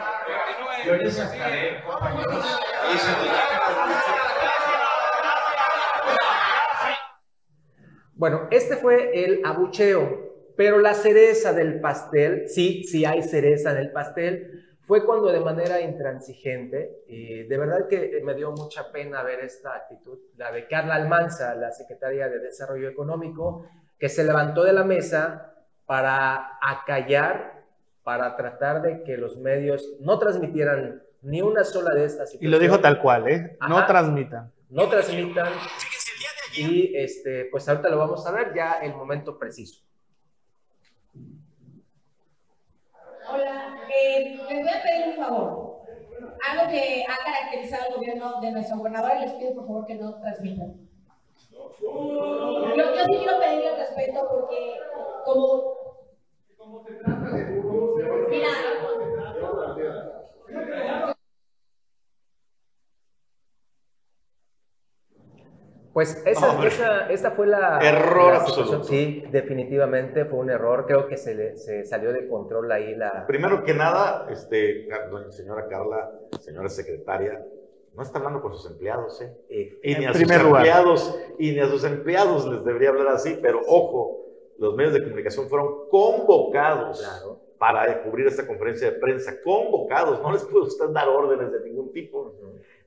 [8.14, 13.76] Bueno, este fue el abucheo, pero la cereza del pastel, sí, sí hay cereza en
[13.76, 19.22] el pastel, fue cuando de manera intransigente, y de verdad que me dio mucha pena
[19.22, 23.68] ver esta actitud, la de Carla Almanza, la secretaria de Desarrollo Económico,
[23.98, 25.52] que se levantó de la mesa
[25.84, 27.55] para acallar,
[28.06, 32.60] para tratar de que los medios no transmitieran ni una sola de estas Y lo
[32.60, 33.58] dijo tal cual, ¿eh?
[33.68, 34.52] No transmitan.
[34.70, 35.48] No transmitan.
[36.56, 39.84] Y este, pues ahorita lo vamos a ver ya el momento preciso.
[43.28, 45.80] Hola, eh, les voy a pedir un favor.
[46.48, 49.96] Algo que ha caracterizado al gobierno de nuestro gobernador y les pido por favor que
[49.96, 50.76] no transmitan.
[51.50, 51.74] Yo,
[52.76, 54.76] yo sí quiero pedirle respeto porque
[55.24, 55.74] como...
[56.88, 57.55] Mira,
[65.92, 67.78] Pues esa, esa, esa fue la...
[67.80, 68.80] Error la situación.
[68.80, 68.84] absoluto.
[68.88, 70.84] Sí, definitivamente fue un error.
[70.86, 73.26] Creo que se, le- se salió de control ahí la...
[73.26, 76.10] Primero que nada, este, doña señora Carla,
[76.40, 77.42] señora secretaria,
[77.94, 79.32] no está hablando con sus empleados, ¿eh?
[79.48, 83.38] eh, Y ni a sus empleados, y ni a sus empleados les debería hablar así,
[83.40, 84.20] pero ojo,
[84.58, 87.40] los medios de comunicación fueron convocados Claro.
[87.58, 91.92] Para cubrir esta conferencia de prensa, convocados, no les puede usted dar órdenes de ningún
[91.92, 92.34] tipo,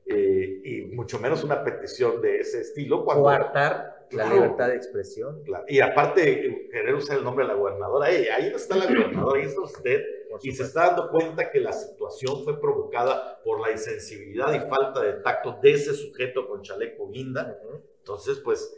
[0.05, 3.03] eh, y mucho menos una petición de ese estilo.
[3.03, 4.35] Cuando, Coartar la Claro.
[4.35, 5.43] libertad de expresión.
[5.43, 8.85] Claro, Y aparte, querer usar el nombre de la gobernadora, ahí, ahí no está la
[8.85, 10.01] gobernadora, ahí está usted,
[10.41, 15.01] y se está dando cuenta que la situación fue provocada por la insensibilidad y falta
[15.01, 17.59] de tacto de ese sujeto con chaleco guinda.
[17.99, 18.75] Entonces, pues,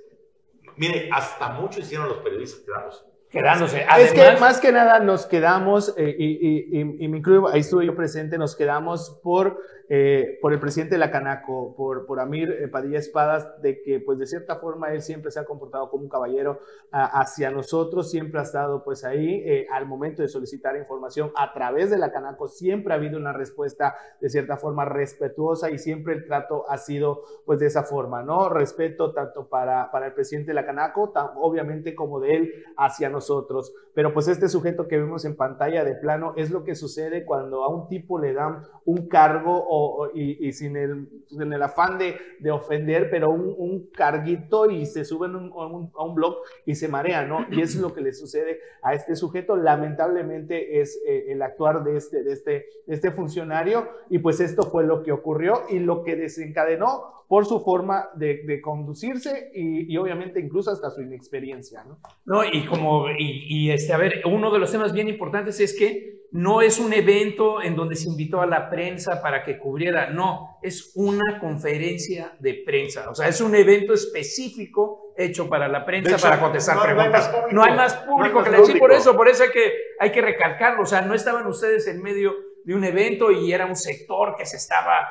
[0.75, 3.85] mire, hasta mucho hicieron los periodistas quedándose.
[4.03, 7.61] Es que más que nada nos quedamos, eh, y, y- y- y me incluyo, ahí
[7.61, 9.57] estuve yo presente, nos quedamos por,
[9.93, 13.99] eh, por el presidente de la Canaco, por, por Amir eh, Padilla Espadas, de que
[13.99, 16.59] pues de cierta forma él siempre se ha comportado como un caballero
[16.93, 21.51] ah, hacia nosotros, siempre ha estado pues ahí eh, al momento de solicitar información a
[21.51, 26.13] través de la Canaco, siempre ha habido una respuesta de cierta forma respetuosa y siempre
[26.13, 28.47] el trato ha sido pues de esa forma, ¿no?
[28.47, 33.09] Respeto tanto para, para el presidente de la Canaco, tan, obviamente como de él hacia
[33.09, 33.73] nosotros.
[33.93, 37.65] Pero pues este sujeto que vemos en pantalla de plano es lo que sucede cuando
[37.65, 39.80] a un tipo le dan un cargo o,
[40.13, 44.85] y, y sin, el, sin el afán de, de ofender, pero un, un carguito y
[44.85, 47.45] se suben un- a un, a un blog y se marea, ¿no?
[47.51, 49.55] Y eso es lo que le sucede a este sujeto.
[49.55, 52.51] Lamentablemente es eh, el actuar de este, de, este,
[52.87, 57.45] de este funcionario y pues esto fue lo que ocurrió y lo que desencadenó por
[57.45, 61.97] su forma de, de conducirse y, y obviamente incluso hasta su inexperiencia, ¿no?
[62.25, 65.77] No, y como, y, y, este, a ver, uno de los temas bien importantes es
[65.77, 70.09] que no es un evento en donde se invitó a la prensa para que cubriera,
[70.09, 75.85] no, es una conferencia de prensa, o sea, es un evento específico hecho para la
[75.85, 77.27] prensa, hecho, para contestar no- no hay preguntas.
[77.27, 77.49] público.
[77.55, 79.73] No hay más No hay público más que sí, por eso, por eso hay que,
[79.99, 83.65] hay que recalcarlo, o sea, no estaban ustedes en medio de un evento y era
[83.65, 85.07] un sector que se estaba,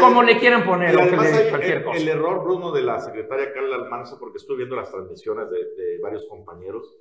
[0.00, 1.98] como le quieran poner, le- cualquier el, cosa.
[2.00, 5.98] el error, Bruno, de la secretaria Carla Almanza, porque estuve viendo las transmisiones de, de
[6.02, 6.96] varios compañeros,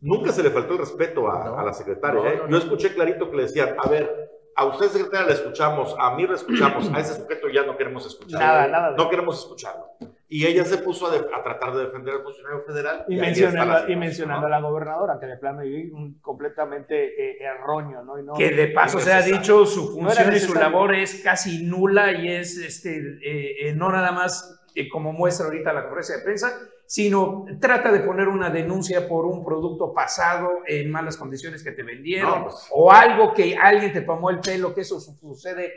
[0.00, 2.20] nunca se le faltó el respeto a, No, a la secretaria.
[2.22, 2.36] no, ¿eh?
[2.38, 2.50] no, no.
[2.50, 6.26] Yo escuché clarito que le decían, a ver, a usted secretaria le escuchamos, a mí
[6.26, 8.40] le escuchamos, a ese sujeto ya no queremos escuchar.
[8.40, 9.84] Nada, nada de- No queremos escucharlo.
[10.30, 13.04] Y ella se puso a, de- a tratar de defender al funcionario federal.
[13.08, 17.38] Y, mencionando, la y mencionando a la gobernadora, que de plano y un completamente eh,
[17.40, 18.18] erróneo, ¿no?
[18.18, 21.64] Y no- que de paso se ha dicho su función y su labor es casi
[21.64, 26.16] nula y es este, eh, eh, no nada más eh, como muestra ahorita la conferencia
[26.18, 26.52] de prensa,
[26.90, 31.82] sino trata de poner una denuncia por un producto pasado en malas condiciones que te
[31.82, 32.66] vendieron No, pues.
[32.70, 35.70] o algo que alguien te tomó el pelo, que eso su- sucede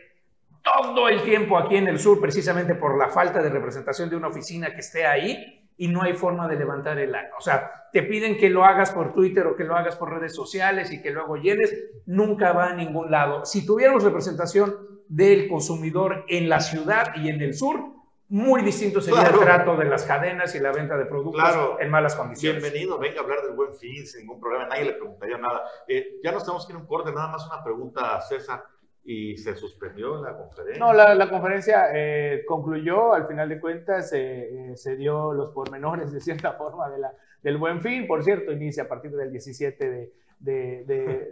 [0.63, 4.29] todo el tiempo aquí en el sur precisamente por la falta de representación de una
[4.29, 7.29] oficina que esté ahí y no hay forma de levantar el ano.
[7.37, 10.33] O sea, te piden que lo hagas por Twitter o que lo hagas por redes
[10.33, 11.73] sociales y que luego llenes,
[12.05, 13.43] nunca va a ningún lado.
[13.45, 14.75] Si tuviéramos representación
[15.09, 17.83] del consumidor en la ciudad y en el sur,
[18.31, 19.39] muy distinto sería Claro.
[19.39, 21.77] el trato de las cadenas y la venta de productos Claro.
[21.81, 22.61] en malas condiciones.
[22.61, 25.63] Bienvenido, venga a hablar del buen fin sin ningún problema, nadie le preguntaría nada.
[25.85, 28.63] Eh, ya nos tenemos que ir a un corte, nada más una pregunta a César.
[29.03, 30.79] ¿Y se suspendió la conferencia?
[30.79, 35.49] No, la, la conferencia eh, concluyó, al final de cuentas eh, eh, se dio los
[35.53, 39.31] pormenores de cierta forma de la, del buen fin, por cierto, inicia a partir del
[39.31, 41.29] 17 de, de, de,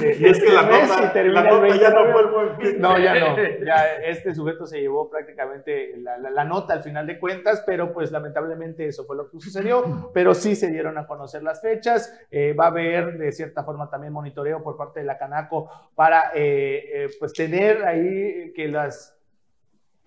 [0.00, 2.20] de, Y es que la nota- y termina la el nota 20 ya no fue
[2.22, 2.80] el Buen Fin.
[2.80, 3.36] No, ya no.
[3.66, 7.92] Ya este sujeto se llevó prácticamente la, la- la nota al final de cuentas, pero
[7.92, 10.10] pues lamentablemente eso fue lo que sucedió.
[10.14, 12.18] Pero sí se dieron a conocer las fechas.
[12.30, 16.30] Eh, va a haber de cierta forma también monitoreo por parte de la Canaco para
[16.34, 19.15] eh, eh, pues tener ahí que las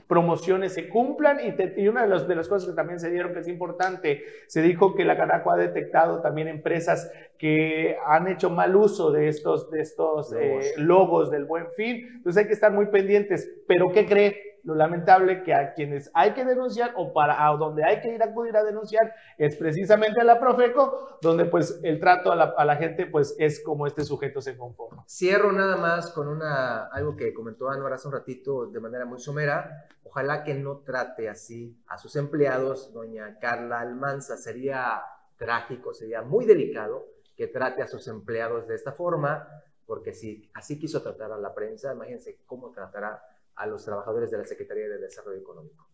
[0.09, 3.11] promociones se cumplan y, te- y una de, los- de las cosas que también se
[3.11, 8.27] dieron que es importante, se dijo que la Canaco ha detectado también empresas que han
[8.27, 10.65] hecho mal uso de estos, de estos Logos.
[10.65, 14.48] eh, logos del buen fin, entonces hay que estar muy pendientes, pero ¿qué cree?
[14.63, 18.21] Lo lamentable que a quienes hay que denunciar o para a donde hay que ir
[18.21, 22.53] a acudir a denunciar es precisamente a la Profeco, donde pues el trato a la,
[22.57, 25.03] a la gente pues es como este sujeto se conforma.
[25.07, 29.19] Cierro nada más con una, algo que comentó Anuar hace un ratito de manera muy
[29.19, 29.87] somera.
[30.03, 34.37] Ojalá que no trate así a sus empleados, doña Carla Almanza.
[34.37, 35.01] Sería
[35.37, 39.47] trágico, sería muy delicado que trate a sus empleados de esta forma,
[39.85, 43.23] porque si así quiso tratar a la prensa, imagínense cómo tratará
[43.59, 45.89] a los trabajadores de la Secretaría de Desarrollo Económico.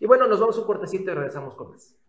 [0.00, 2.01] Y bueno, nos vamos un cortecito y regresamos con más.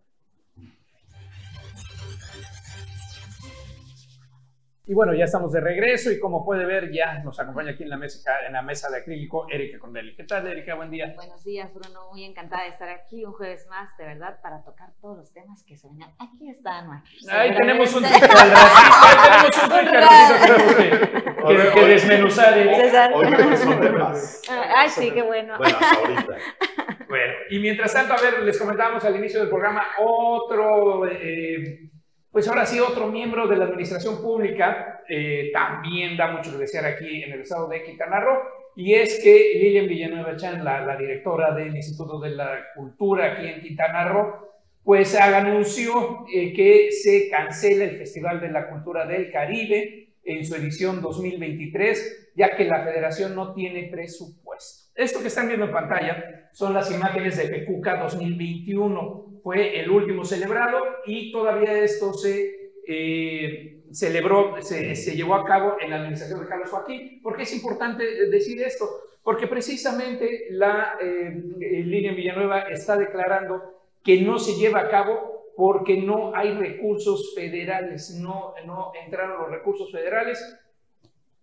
[4.85, 7.89] Y bueno, ya estamos de regreso y como puede ver, ya nos acompaña aquí en
[7.89, 10.13] la mesa, en la mesa de acrílico Erika Corneli.
[10.13, 10.75] ¿Qué tal, Erika?
[10.75, 11.13] Buen día.
[11.15, 12.09] Buenos días, Bruno.
[12.11, 15.63] Muy encantada de estar aquí un jueves más, de verdad, para tocar todos los temas
[15.63, 16.09] que se vengan.
[16.19, 17.01] Aquí está Anuar.
[17.31, 18.51] Ahí tenemos un ratito, ahí
[19.23, 22.57] tenemos un ratito que, que- que desmenuzar.
[22.57, 22.75] ¿eh?
[22.75, 23.11] César.
[23.15, 24.41] Hoy me son de más.
[24.49, 25.57] Ay, sí, qué bueno.
[25.59, 26.37] Bueno, ahorita.
[27.07, 31.89] Bueno, y mientras tanto, a ver, les comentábamos al inicio del programa otro, eh,
[32.33, 36.83] pues ahora sí, otro miembro de la administración pública, eh, también da mucho que desear
[36.83, 38.39] aquí en el estado de Quintana Roo,
[38.75, 43.61] y es que Lilian Villanueva Chan, la, directora del Instituto de la Cultura aquí en
[43.61, 44.49] Quintana Roo,
[44.83, 50.55] pues anunció eh, que se cancela el Festival de la Cultura del Caribe en su
[50.55, 54.91] edición 2023, ya que la federación no tiene presupuesto.
[54.95, 59.32] Esto que están viendo en pantalla son las imágenes de Pecuca 2021.
[59.43, 65.89] Fue el último celebrado y todavía esto se eh, celebró, se, llevó a cabo en
[65.89, 67.21] la administración de Carlos Joaquín.
[67.21, 68.89] ¿Por qué es importante decir esto?
[69.21, 71.29] Porque precisamente la eh,
[71.59, 73.61] Lilian Villanueva está declarando
[74.03, 78.53] que no se lleva a cabo porque no hay recursos federales, no
[79.05, 80.41] entraron los recursos federales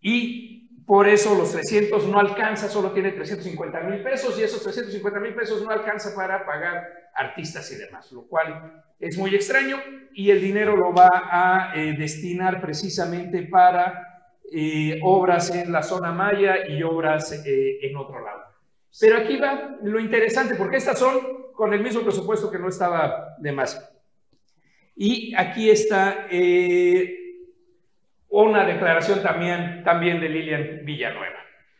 [0.01, 0.60] y
[0.91, 5.37] por eso los 300 no alcanza, solo tiene 350 mil pesos y esos 350 mil
[5.37, 6.83] pesos no alcanza para pagar
[7.15, 9.77] artistas y demás, lo cual es muy extraño
[10.13, 16.11] y el dinero lo va a eh, destinar precisamente para eh, obras en la zona
[16.11, 18.43] maya y obras eh, en otro lado.
[18.99, 23.37] Pero aquí va lo interesante, porque estas son con el mismo presupuesto que no estaba
[23.39, 23.93] de más.
[24.97, 26.27] Y aquí está
[28.31, 31.37] una declaración también, también de Lilian Villanueva.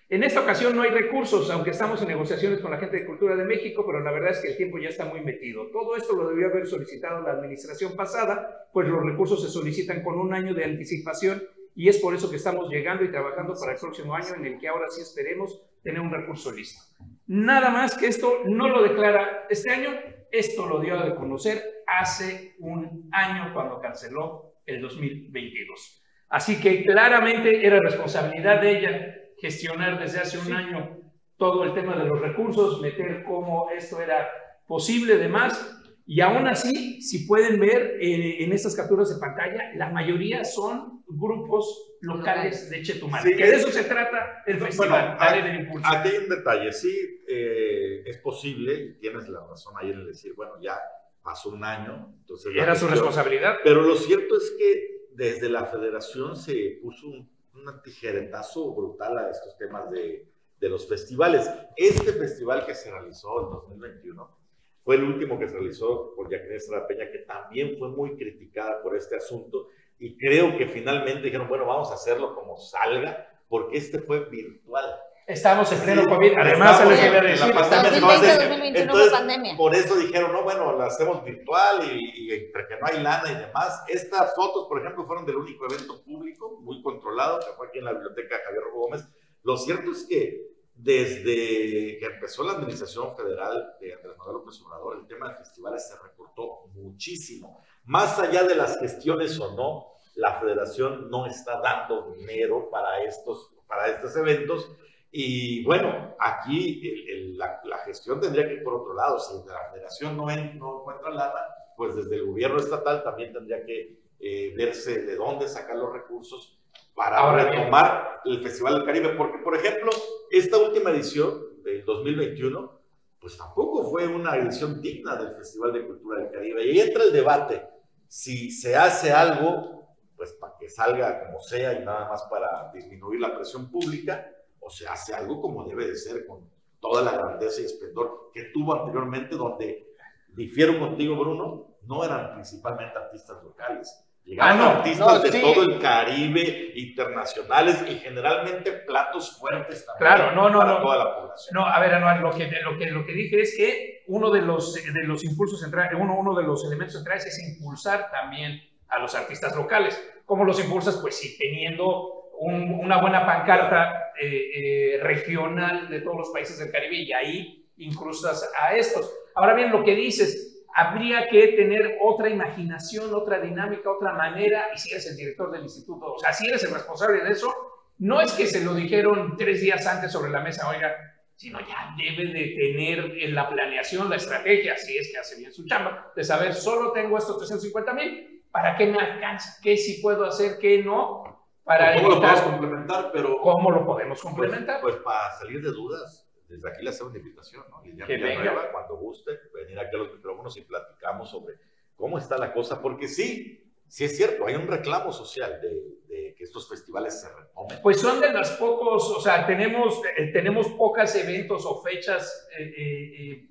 [0.09, 3.37] En esta ocasión no hay recursos, aunque estamos en negociaciones con la gente de Cultura
[3.37, 5.69] de México, pero la verdad es que el tiempo ya está muy metido.
[5.71, 10.19] Todo esto lo debió haber solicitado la administración pasada, pues los recursos se solicitan con
[10.19, 11.41] un año de anticipación
[11.77, 14.59] y es por eso que estamos llegando y trabajando para el próximo año en el
[14.59, 16.83] que ahora sí esperemos tener un recurso listo.
[17.29, 19.91] Nada más que esto no lo declara este año,
[20.33, 26.00] esto lo dio a conocer hace un año cuando canceló el 2022.
[26.31, 30.97] Así que claramente era responsabilidad de ella gestionar desde hace un año
[31.37, 34.29] todo el tema de los recursos, meter cómo esto era
[34.67, 35.77] posible, demás.
[36.07, 41.03] Y aún así, si pueden ver eh, en estas capturas de pantalla, la mayoría son
[41.09, 43.23] grupos locales de Chetumal.
[43.23, 43.35] Sí.
[43.37, 45.89] que de eso se trata el Bueno, festival, a- Dale del Impulso.
[45.89, 50.33] Aquí hay un detalle, sí, eh, es posible, y tienes la razón ahí en decir,
[50.37, 50.77] bueno, ya
[51.23, 52.53] pasó un año, entonces...
[52.57, 53.57] Era su responsabilidad.
[53.63, 54.90] Pero lo cierto es que
[55.21, 60.27] desde la federación se puso un, un tijeretazo brutal a estos temas de,
[60.61, 61.47] los festivales.
[61.77, 64.39] Este festival que se realizó en 2021
[64.83, 68.83] fue el último que se realizó por Jacqueline Estrada Peña, que también fue muy criticada
[68.83, 73.77] por este asunto, y creo que finalmente dijeron, bueno, vamos a hacerlo como salga, porque
[73.77, 74.87] este fue virtual.
[75.33, 76.33] Estamos en pleno Sí, COVID.
[76.39, 79.57] Además, estamos en- en la pandemia, 2020, entonces- 2021 entonces, fue pandemia.
[79.57, 83.31] Por eso dijeron, no, bueno, la hacemos virtual y, y entre que no hay lana
[83.31, 83.83] y demás.
[83.89, 87.85] Estas fotos, por ejemplo, fueron del único evento público, muy controlado, que fue aquí en
[87.85, 89.05] la biblioteca Javier Rojo Gómez.
[89.43, 94.99] Lo cierto es que desde que empezó la administración federal de Andrés Manuel López Obrador,
[95.01, 97.63] el tema de festivales se recortó muchísimo.
[97.85, 103.53] Más allá de las gestiones o no, la federación no está dando dinero para estos,
[103.67, 104.71] para estos eventos.
[105.13, 109.19] Y bueno, aquí el- el- la, la gestión tendría que ir por otro lado.
[109.19, 111.41] Si la federación no, en- no encuentra lana,
[111.77, 116.59] pues desde el gobierno estatal también tendría que eh, verse de dónde sacar los recursos
[116.95, 117.57] para Ahora bien.
[117.57, 119.09] retomar el Festival del Caribe.
[119.17, 119.91] Porque, por ejemplo,
[120.31, 122.79] esta última edición del 2021,
[123.19, 126.65] pues tampoco fue una edición digna del Festival de Cultura del Caribe.
[126.67, 127.63] Y ahí entra el debate,
[128.09, 133.21] si se hace algo, pues para que salga como sea y nada más para disminuir
[133.21, 134.31] la presión pública,
[134.71, 136.49] o se hace algo como debe de ser, con
[136.79, 139.89] toda la grandeza y esplendor que tuvo anteriormente, donde
[140.29, 144.07] difiero contigo, Bruno, no eran principalmente artistas locales.
[144.25, 145.41] Llegaban Ah, no, artistas no, de sí.
[145.43, 150.83] todo el Caribe, internacionales y generalmente platos fuertes también Claro, no, no, para no.
[150.83, 151.55] toda la población.
[151.55, 154.43] No, a ver, Anuar, lo que, lo que, lo que dije es que uno de
[154.43, 158.99] los, de los impulsos centrales, uno, uno de los elementos centrales es impulsar también a
[159.01, 160.01] los artistas locales.
[160.27, 160.99] ¿Cómo los impulsas?
[160.99, 166.71] Pues sí, teniendo un- una buena pancarta eh, eh, regional de todos los países del
[166.71, 169.11] Caribe y ahí incrustas a estos.
[169.35, 174.79] Ahora bien, lo que dices, habría que tener otra imaginación, otra dinámica, otra manera, y
[174.79, 177.53] si eres el director del instituto, o sea, si eres el responsable de eso,
[177.99, 180.95] no es que se lo dijeron tres días antes sobre la mesa, oiga,
[181.37, 185.53] sino ya debe de tener en la planeación, la estrategia, si es que hace bien
[185.53, 189.57] su chamba, de saber, solo tengo estos 350 mil, ¿para qué me alcanza?
[189.63, 190.59] ¿Qué sí puedo hacer?
[190.61, 191.40] ¿Qué no?
[191.65, 193.11] Para ¿Cómo lo evitar- podemos complementar?
[193.13, 194.81] Pero, ¿Cómo lo podemos pues, complementar?
[194.81, 197.83] Pues, para salir de dudas, desde aquí le hacemos una invitación, ¿no?
[197.83, 198.73] Liliana Que venga.
[198.73, 201.55] cuando guste, venir aquí a los micrófonos y platicamos sobre
[201.95, 206.35] cómo está la cosa, porque sí, sí es cierto, hay un reclamo social de, de
[206.35, 207.79] que estos festivales se retomen.
[207.83, 212.65] Pues son de los pocos, o sea, tenemos, eh, tenemos pocos eventos o fechas eh,
[212.65, 213.50] eh, eh,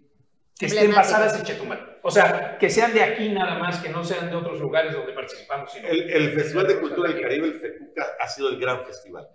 [0.60, 1.99] que estén basadas en Chetumal.
[2.03, 5.14] O sea, que sean de aquí nada más, que no sean de otros lugares donde
[5.14, 5.72] participamos.
[5.72, 9.28] Sino El, el Festival de Cultura del Caribe, el FECUCA, ha sido el gran festival.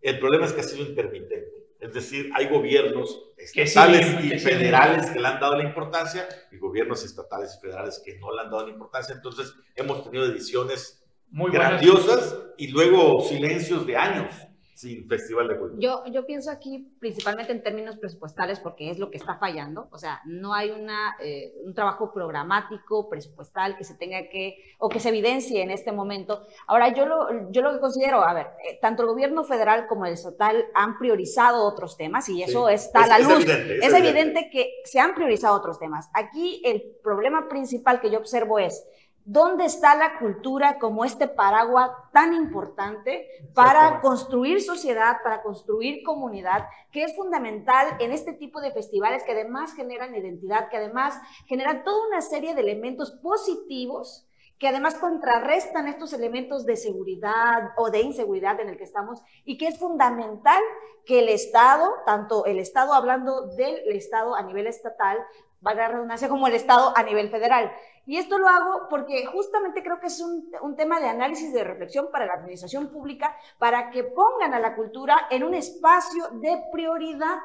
[0.00, 1.46] El problema es que ha sido intermitente.
[1.78, 4.44] Es decir, hay gobiernos Que sí, estatales y que sí.
[4.48, 8.42] federales que le han dado la importancia y gobiernos estatales y federales que no le
[8.42, 9.14] han dado la importancia.
[9.14, 11.70] Entonces, hemos tenido ediciones Muy buenas.
[11.70, 14.32] grandiosas y luego silencios de años
[14.74, 15.80] sin Festival de Cultura.
[15.80, 19.88] Yo, yo pienso aquí principalmente en términos presupuestales porque es lo que está fallando.
[19.90, 24.88] O sea, no hay una, eh, un trabajo programático, presupuestal que se tenga que, o
[24.88, 26.46] que se evidencie en este momento.
[26.66, 30.06] Ahora, yo lo, yo lo que considero, a ver, eh, tanto el gobierno federal como
[30.06, 32.74] el estatal han priorizado otros temas y eso Sí.
[32.74, 33.34] está a la es luz.
[33.34, 34.08] evidente, es es evidente.
[34.20, 36.08] evidente que se han priorizado otros temas.
[36.14, 38.84] Aquí el problema principal que yo observo es,
[39.24, 46.66] ¿Dónde está la cultura como este paraguas tan importante para construir sociedad, para construir comunidad,
[46.90, 51.84] que es fundamental en este tipo de festivales que además generan identidad, que además generan
[51.84, 54.26] toda una serie de elementos positivos
[54.62, 59.58] que además contrarrestan estos elementos de seguridad o de inseguridad en el que estamos y
[59.58, 60.62] que es fundamental
[61.04, 65.18] que el Estado, tanto el Estado hablando del Estado a nivel estatal,
[65.60, 67.72] valga la redundancia, como el Estado a nivel federal.
[68.04, 71.62] Y esto lo hago porque justamente creo que es un, un, tema de análisis de
[71.62, 76.64] reflexión para la administración pública, para que pongan a la cultura en un espacio de
[76.72, 77.36] prioridad.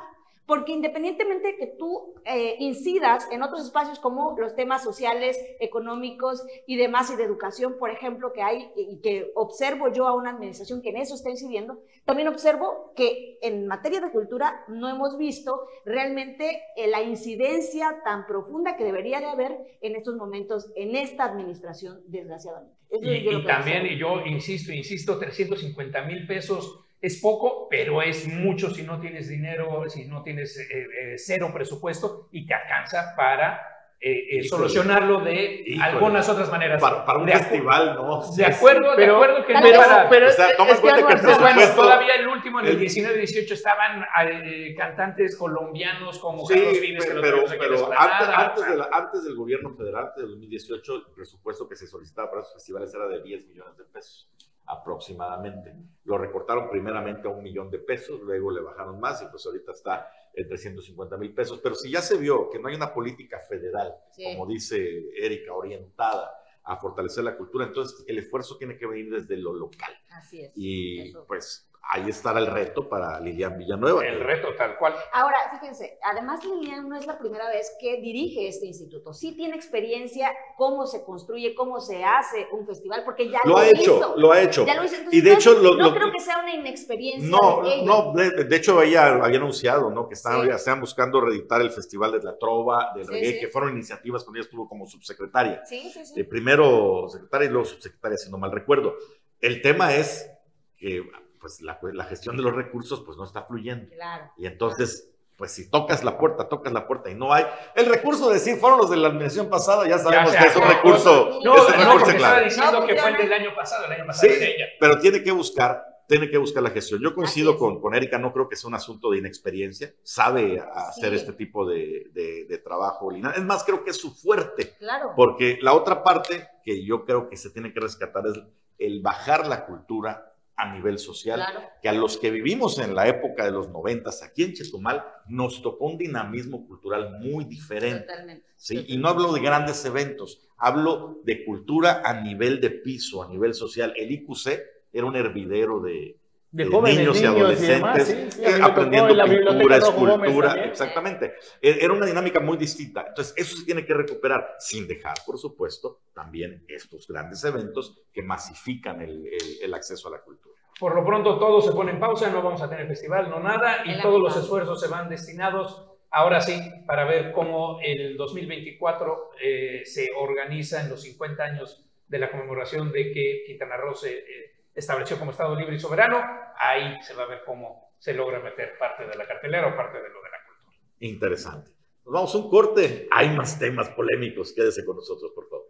[0.48, 6.44] Porque independientemente de que tú eh, incidas en otros espacios como los temas sociales, económicos
[6.66, 10.32] y demás, y de educación, por ejemplo, que hay y que observo yo a una
[10.32, 15.18] administración que en eso está incidiendo, también observo que en materia de cultura no hemos
[15.18, 20.96] visto realmente eh, la incidencia tan profunda que debería de haber en estos momentos en
[20.96, 22.74] esta administración, desgraciadamente.
[22.90, 28.28] Eso y, y también, y yo insisto, insisto, 350 mil pesos es poco, pero es
[28.28, 33.14] mucho si no tienes dinero, si no tienes eh, eh, cero presupuesto y te alcanza
[33.16, 33.62] para
[34.00, 35.84] eh, solucionarlo de Híjole.
[35.84, 36.80] algunas otras maneras.
[36.80, 38.24] Para, para un de festival, no.
[38.36, 40.82] De acuerdo, pero, de acuerdo que pero, no para, pero, o sea, toma es en
[40.82, 45.36] cuenta que, que el bueno, todavía el último, en el el- 19-18, estaban eh, cantantes
[45.36, 48.28] colombianos como Sí, Carlos Vives, que pero, lo pero, tenemos aquí en la pero antes,
[48.38, 52.30] antes, de la- antes del gobierno federal, antes del 2018, el presupuesto que se solicitaba
[52.30, 54.30] para esos festivales era de 10 millones de pesos
[54.68, 55.74] aproximadamente.
[56.06, 59.72] Lo recortaron primeramente a un millón de pesos, luego le bajaron más y pues ahorita
[59.72, 61.60] está en 350 mil pesos.
[61.62, 64.24] Pero si ya se vio que no hay una política federal, Sí.
[64.36, 66.32] como dice Erika, orientada
[66.64, 69.92] a fortalecer la cultura, entonces el esfuerzo tiene que venir desde lo local.
[70.12, 70.52] Así es.
[70.56, 71.26] Y eso.
[71.28, 74.06] pues ahí estará el reto para Lilian Villanueva.
[74.06, 74.94] el reto tal cual.
[75.14, 79.14] Ahora, fíjense, además Lilian no es la primera vez que dirige este instituto.
[79.14, 83.58] Sí tiene experiencia cómo se construye, cómo se hace un festival, porque ya lo, Lo
[83.58, 84.66] ha hecho, lo ha hecho.
[84.66, 84.96] Ya lo hizo.
[84.96, 87.30] Entonces, Y de no- hecho, lo- no lo- creo que sea una inexperiencia.
[87.30, 90.08] No, de no, de, de hecho ella había anunciado, ¿no?
[90.08, 90.50] Que estaban, Sí.
[90.50, 93.40] estaban buscando reeditar el Festival de la Trova, del Sí, reggae, sí.
[93.40, 95.64] que fueron iniciativas cuando ella estuvo como subsecretaria.
[95.66, 96.20] Sí, sí, sí.
[96.20, 98.96] Eh, primero secretaria y luego subsecretaria, si no mal recuerdo.
[99.40, 100.30] El tema es
[100.78, 101.04] que
[101.40, 103.90] pues, la, la gestión de los recursos pues, no está fluyendo.
[103.94, 104.32] Claro.
[104.38, 107.46] Y entonces, pues si tocas la puerta, tocas la puerta y no hay.
[107.76, 110.56] El recurso de decir fueron los de la administración pasada, ya sabemos se que es
[110.56, 112.44] un recurso, No, es un No, recurso porque estaba clave.
[112.46, 114.66] diciendo No que fue el del año pasado, el año pasado Sí, de ella.
[114.80, 117.02] pero tiene que buscar tiene que buscar la gestión.
[117.02, 121.10] Yo coincido con, con Erika, no creo que sea un asunto de inexperiencia, sabe hacer
[121.10, 121.16] Sí.
[121.18, 123.12] este tipo de, de- de trabajo.
[123.12, 123.32] Lina.
[123.32, 125.12] Es más, creo que es su fuerte, Claro.
[125.18, 128.40] porque la otra parte que yo creo que se tiene que rescatar es
[128.80, 130.27] el bajar la cultura
[130.58, 131.62] a nivel social, Claro.
[131.82, 135.62] que a los que vivimos en la época de los noventas aquí en Chetumal nos
[135.62, 138.08] tocó un dinamismo cultural muy diferente.
[138.08, 138.48] Totalmente.
[138.56, 138.84] ¿sí?
[138.88, 143.54] Y no hablo de grandes eventos, hablo de cultura a nivel de piso, a nivel
[143.54, 143.94] social.
[143.96, 144.60] El IQC
[144.92, 146.17] era un hervidero de,
[146.50, 149.26] De de jóvenes, niños y niños y adolescentes demás, sí, sí, eh, aprendiendo en la
[149.26, 151.34] pintura, escultura, exactamente.
[151.62, 153.06] E- Era una dinámica muy distinta.
[153.10, 158.22] Entonces, eso se tiene que recuperar, sin dejar, por supuesto, también estos grandes eventos que
[158.22, 160.56] masifican el, el- el acceso a la cultura.
[160.80, 163.84] Por lo pronto todo se pone en pausa, no vamos a tener festival, no nada,
[163.86, 169.82] y todos los esfuerzos se van destinados, ahora sí, para ver cómo el 2024 eh,
[169.86, 174.54] se organiza en los 50 años de la conmemoración de que Quintana Roo se eh,
[174.78, 176.24] estableció como Estado libre y soberano.
[176.56, 179.98] Ahí se va a ver cómo se logra meter parte de la cartelera o parte
[179.98, 180.78] de lo de la cultura.
[181.00, 181.72] Interesante.
[182.06, 183.08] Nos vamos a un corte.
[183.12, 184.54] Hay más temas polémicos.
[184.54, 185.66] Quédese con nosotros, por favor.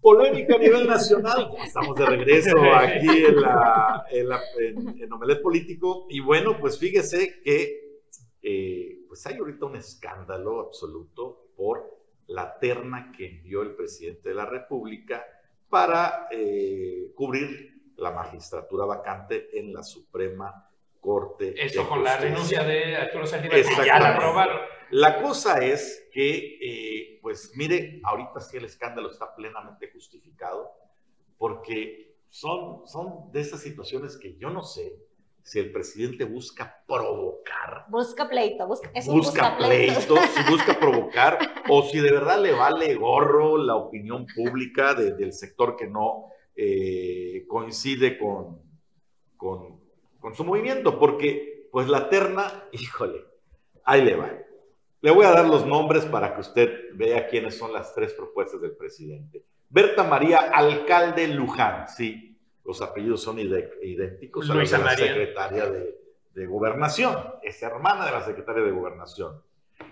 [0.00, 1.50] Polémica a nivel nacional.
[1.64, 6.06] Estamos de regreso aquí en, la, en Omelet Político.
[6.10, 8.02] Y bueno, pues fíjese que
[8.42, 11.97] eh, pues hay ahorita un escándalo absoluto por
[12.28, 15.24] la terna que envió el presidente de la República
[15.68, 20.70] para eh, cubrir la magistratura vacante en la Suprema
[21.00, 21.52] Corte.
[21.52, 24.60] de Esto con la renuncia de Arturo Saldívar, que ya la aprobaron.
[24.90, 30.70] La cosa es que, eh, pues mire, ahorita sí el escándalo está plenamente justificado,
[31.36, 35.07] porque son, son de esas situaciones que yo no sé
[35.48, 41.38] si el presidente busca provocar, Busca pleito, busca, es busca pleito, si busca provocar,
[41.70, 46.26] o si de verdad le vale gorro la opinión pública de- del sector que no
[46.54, 48.60] eh, coincide con,
[49.38, 49.80] con,
[50.20, 53.24] con su movimiento, porque pues la terna, híjole,
[53.84, 54.30] ahí le va.
[55.00, 58.60] Le voy a dar los nombres para que usted vea quiénes son las tres propuestas
[58.60, 59.44] del presidente.
[59.70, 62.37] Berta María, alcalde Luján, sí,
[62.68, 65.06] los apellidos son idénticos a los de la María.
[65.06, 65.98] secretaria de,
[66.34, 69.42] de Gobernación, es hermana de la secretaria de Gobernación.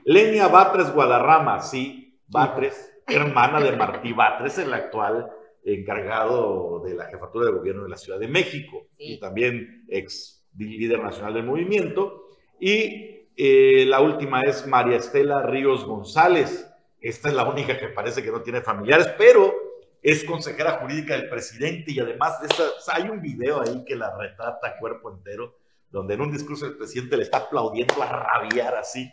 [0.04, 5.30] Lenia Batres Guadarrama, sí, Batres, hermana de Martí Batres, el actual
[5.64, 11.02] encargado de la jefatura de gobierno de la Ciudad de México y también ex líder
[11.02, 12.28] nacional del movimiento.
[12.60, 16.70] Y eh, la última es María Estela Ríos González.
[17.00, 19.65] Esta es la única que parece que no tiene familiares, pero
[20.08, 23.84] es consejera jurídica del presidente y además de esa, o sea, hay un video ahí
[23.84, 25.56] que la retrata a cuerpo entero,
[25.90, 29.10] donde en un discurso el presidente le está aplaudiendo a rabiar así.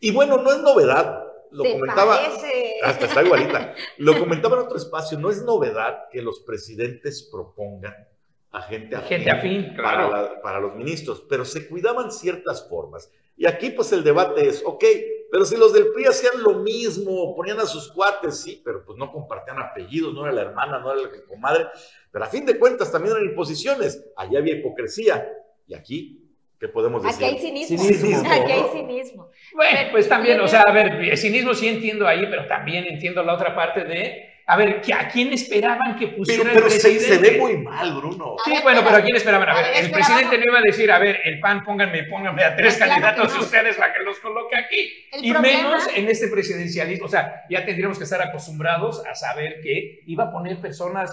[0.00, 2.74] Y bueno, no es novedad, lo Se comentaba, parece.
[2.82, 7.94] hasta está igualita, lo comentaba en otro espacio, no es novedad que los presidentes propongan
[8.52, 10.10] a gente afín, Gente afín, para, claro.
[10.10, 13.10] la- para los ministros, pero se cuidaban ciertas formas.
[13.36, 14.84] Y aquí pues el debate es, ok,
[15.30, 18.98] pero si los del PRI hacían lo mismo, ponían a sus cuates, sí, pero pues
[18.98, 21.66] no compartían apellidos, no era la hermana, no era la comadre,
[22.10, 25.28] pero a fin de cuentas también eran imposiciones, allá había hipocresía,
[25.66, 26.20] y aquí,
[26.58, 27.24] ¿qué podemos decir?
[27.24, 27.78] Aquí hay cinismo.
[27.78, 28.72] Cinismo, Aquí hay ¿no?
[28.72, 29.30] cinismo.
[29.54, 33.22] Bueno, pues también, o sea, a ver, el cinismo sí entiendo ahí, pero también entiendo
[33.22, 36.72] la otra parte de, a ver, ¿que ¿a quién esperaban que Pero, pusiera pero el
[36.72, 37.26] se, presidente?
[37.26, 38.36] se ve muy mal, Bruno.
[38.44, 39.48] Sí, bueno, pero ¿a quién esperaban?
[39.48, 42.42] A A ver, el presidente no iba a decir, a ver, el PAN, pónganme, pónganme
[42.44, 43.40] a tres Claro que candidatos no.
[43.42, 45.06] ustedes para que los coloque aquí.
[45.12, 47.06] El y problema- menos en este presidencialismo.
[47.06, 51.10] O sea, ya tendríamos que estar acostumbrados a saber que iba a poner personas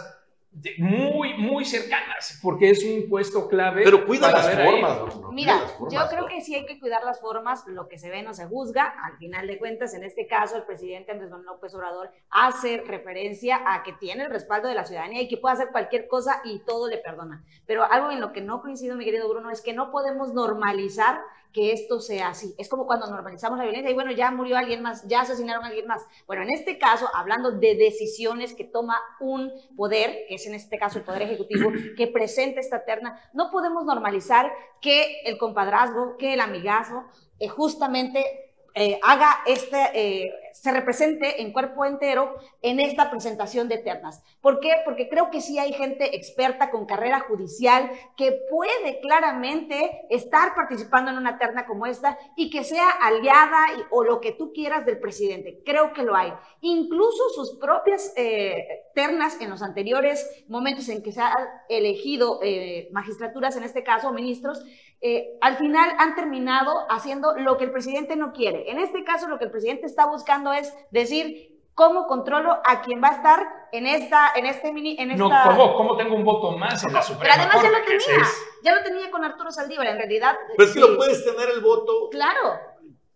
[0.77, 3.83] muy, muy cercanas, porque es un puesto clave.
[3.83, 5.31] Pero cuida las formas, Bruno.
[5.31, 6.27] Mira, cuida las formas, yo creo ¿no?
[6.27, 9.17] que sí hay que cuidar las formas, lo que se ve no se juzga, al
[9.17, 13.83] final de cuentas, en este caso, el presidente Andrés Manuel López Obrador hace referencia a
[13.83, 16.87] que tiene el respaldo de la ciudadanía y que puede hacer cualquier cosa y todo
[16.87, 17.43] le perdona.
[17.65, 21.21] Pero algo en lo que no coincido, mi querido Bruno, es que no podemos normalizar
[21.53, 22.53] que esto sea así.
[22.57, 25.67] Es como cuando normalizamos la violencia y bueno, ya murió alguien más, ya asesinaron a
[25.67, 26.05] alguien más.
[26.25, 30.77] Bueno, en este caso, hablando de decisiones que toma un poder, que es en este
[30.77, 36.33] caso el Poder Ejecutivo, que presenta esta terna, no podemos normalizar que el compadrazgo, que
[36.33, 37.05] el amigazo,
[37.39, 38.47] eh, justamente
[38.79, 40.31] eh, haga este, eh,
[40.61, 44.23] se represente en cuerpo entero en esta presentación de ternas.
[44.41, 44.71] ¿Por qué?
[44.85, 51.11] Porque creo que sí hay gente experta con carrera judicial que puede claramente estar participando
[51.11, 54.85] en una terna como esta y que sea aliada y- o lo que tú quieras
[54.85, 55.61] del presidente.
[55.65, 56.33] Creo que lo hay.
[56.61, 61.33] Incluso sus propias eh, ternas en los anteriores momentos en que se han
[61.69, 64.63] elegido eh, magistraturas, en este caso ministros,
[64.99, 68.71] eh, al final han terminado haciendo lo que el presidente no quiere.
[68.71, 71.45] En este caso, lo que el presidente está buscando es decir,
[71.77, 75.45] ¿Cómo controlo a quien va a estar en esta, en este mini, en esta...
[75.45, 77.79] No, ¿cómo, ¿cómo tengo un voto más en la Pero Suprema además ya Corte?
[77.79, 80.35] lo Que ese tenía, es- ya lo tenía con Arturo Saldívar, en realidad.
[80.57, 80.87] Pero es que sí.
[80.89, 82.59] lo puedes tener el voto Claro,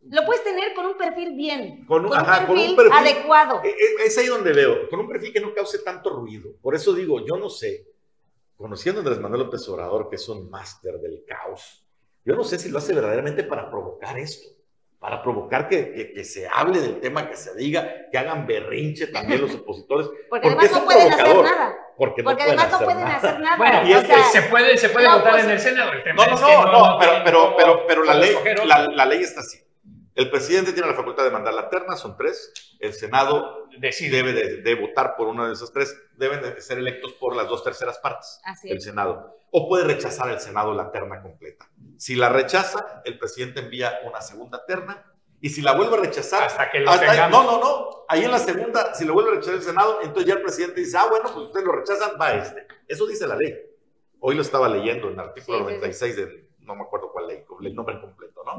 [0.07, 2.91] lo puedes tener con un perfil bien, Con un- con, ajá, un con un perfil
[2.91, 3.61] perfil- adecuado.
[3.63, 6.51] Eh, eh, Es ahí donde veo, con un perfil que no cause tanto ruido.
[6.61, 7.87] Por eso digo, yo no sé,
[8.55, 11.83] conociendo a Andrés Manuel López Obrador, que es un máster del caos,
[12.23, 14.49] yo no sé si lo hace verdaderamente para provocar esto,
[15.11, 19.07] para provocar que, que- que se hable del tema, que se diga, que hagan berrinche
[19.07, 20.07] también los opositores.
[20.29, 21.75] Porque porque además no pueden hacer nada.
[21.97, 23.17] Porque, Porque no pueden además no pueden nada.
[23.17, 23.57] hacer nada.
[23.57, 25.59] Bueno, Y o es sea, que se puede, se puede la votar en oposi- el
[25.59, 25.91] Senado.
[25.91, 28.13] El tema No, no, es que no, no, pero, tienen pero, cómo- pero, pero la,
[28.13, 28.35] ley,
[28.65, 29.59] la, la ley está así.
[30.15, 32.53] El presidente tiene la facultad de mandar la terna, son tres.
[32.79, 34.15] El Senado Decide.
[34.15, 35.93] debe de, de votar por una de esas tres.
[36.21, 38.83] Deben de ser electos por las dos terceras partes Así del es.
[38.83, 39.37] Senado.
[39.51, 41.69] O puede rechazar el Senado la terna completa.
[41.97, 45.05] Si la rechaza, el presidente envía una segunda terna.
[45.41, 47.89] Y si la vuelve a rechazar, Hasta que lo hasta ahí- no, no, no.
[48.07, 50.79] Ahí en la segunda, si lo vuelve a rechazar el Senado, entonces ya el presidente
[50.81, 52.67] dice, ah, bueno, pues ustedes lo rechazan, va este.
[52.87, 53.53] Eso dice la ley.
[54.19, 55.75] Hoy lo estaba leyendo en el artículo Sí, sí, sí.
[55.79, 58.57] 96 de, no me acuerdo cuál ley, el nombre completo, ¿no?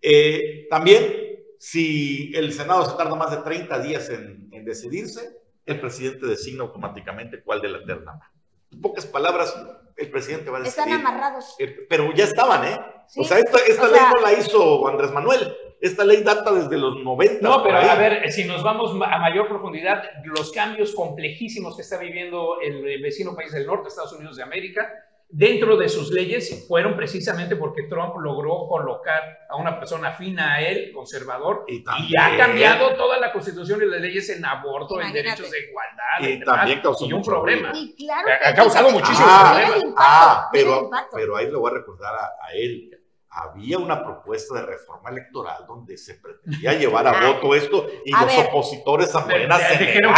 [0.00, 5.80] Eh, también, si el Senado se tarda más de 30 días en, en decidirse, el
[5.80, 8.30] presidente designa automáticamente cuál de la terna va.
[8.72, 9.54] En pocas palabras,
[9.96, 10.86] el presidente va a decidir.
[10.94, 11.56] Están amarrados.
[11.58, 12.76] Eh, Pero ya estaban, ¿eh?
[13.08, 13.20] Sí.
[13.20, 15.54] O sea, esta, esta O ley sea- no la hizo Andrés Manuel.
[15.80, 17.40] Esta ley data desde los 90.
[17.48, 21.96] No, pero a ver, si nos vamos a mayor profundidad, los cambios complejísimos que está
[21.98, 24.88] viviendo el vecino país del norte, Estados Unidos de América,
[25.32, 30.60] dentro de sus leyes fueron precisamente porque Trump logró colocar a una persona afina a
[30.60, 31.84] él, conservador, Y
[32.16, 36.44] ha cambiado toda la constitución y las leyes en aborto, en derechos de igualdad, Y
[36.44, 37.70] también causó y un problema.
[37.74, 39.84] Y claro Ha- que ha causado fíjate, muchísimos Ah, el problemas.
[39.84, 42.96] impacto, Ah, el pero, ahí le voy a recordar a, a Erika.
[43.32, 47.26] Había una propuesta de reforma electoral donde se pretendía llevar a Ah.
[47.32, 48.46] voto esto y A los ver.
[48.46, 50.16] opositores a Morena se negaron.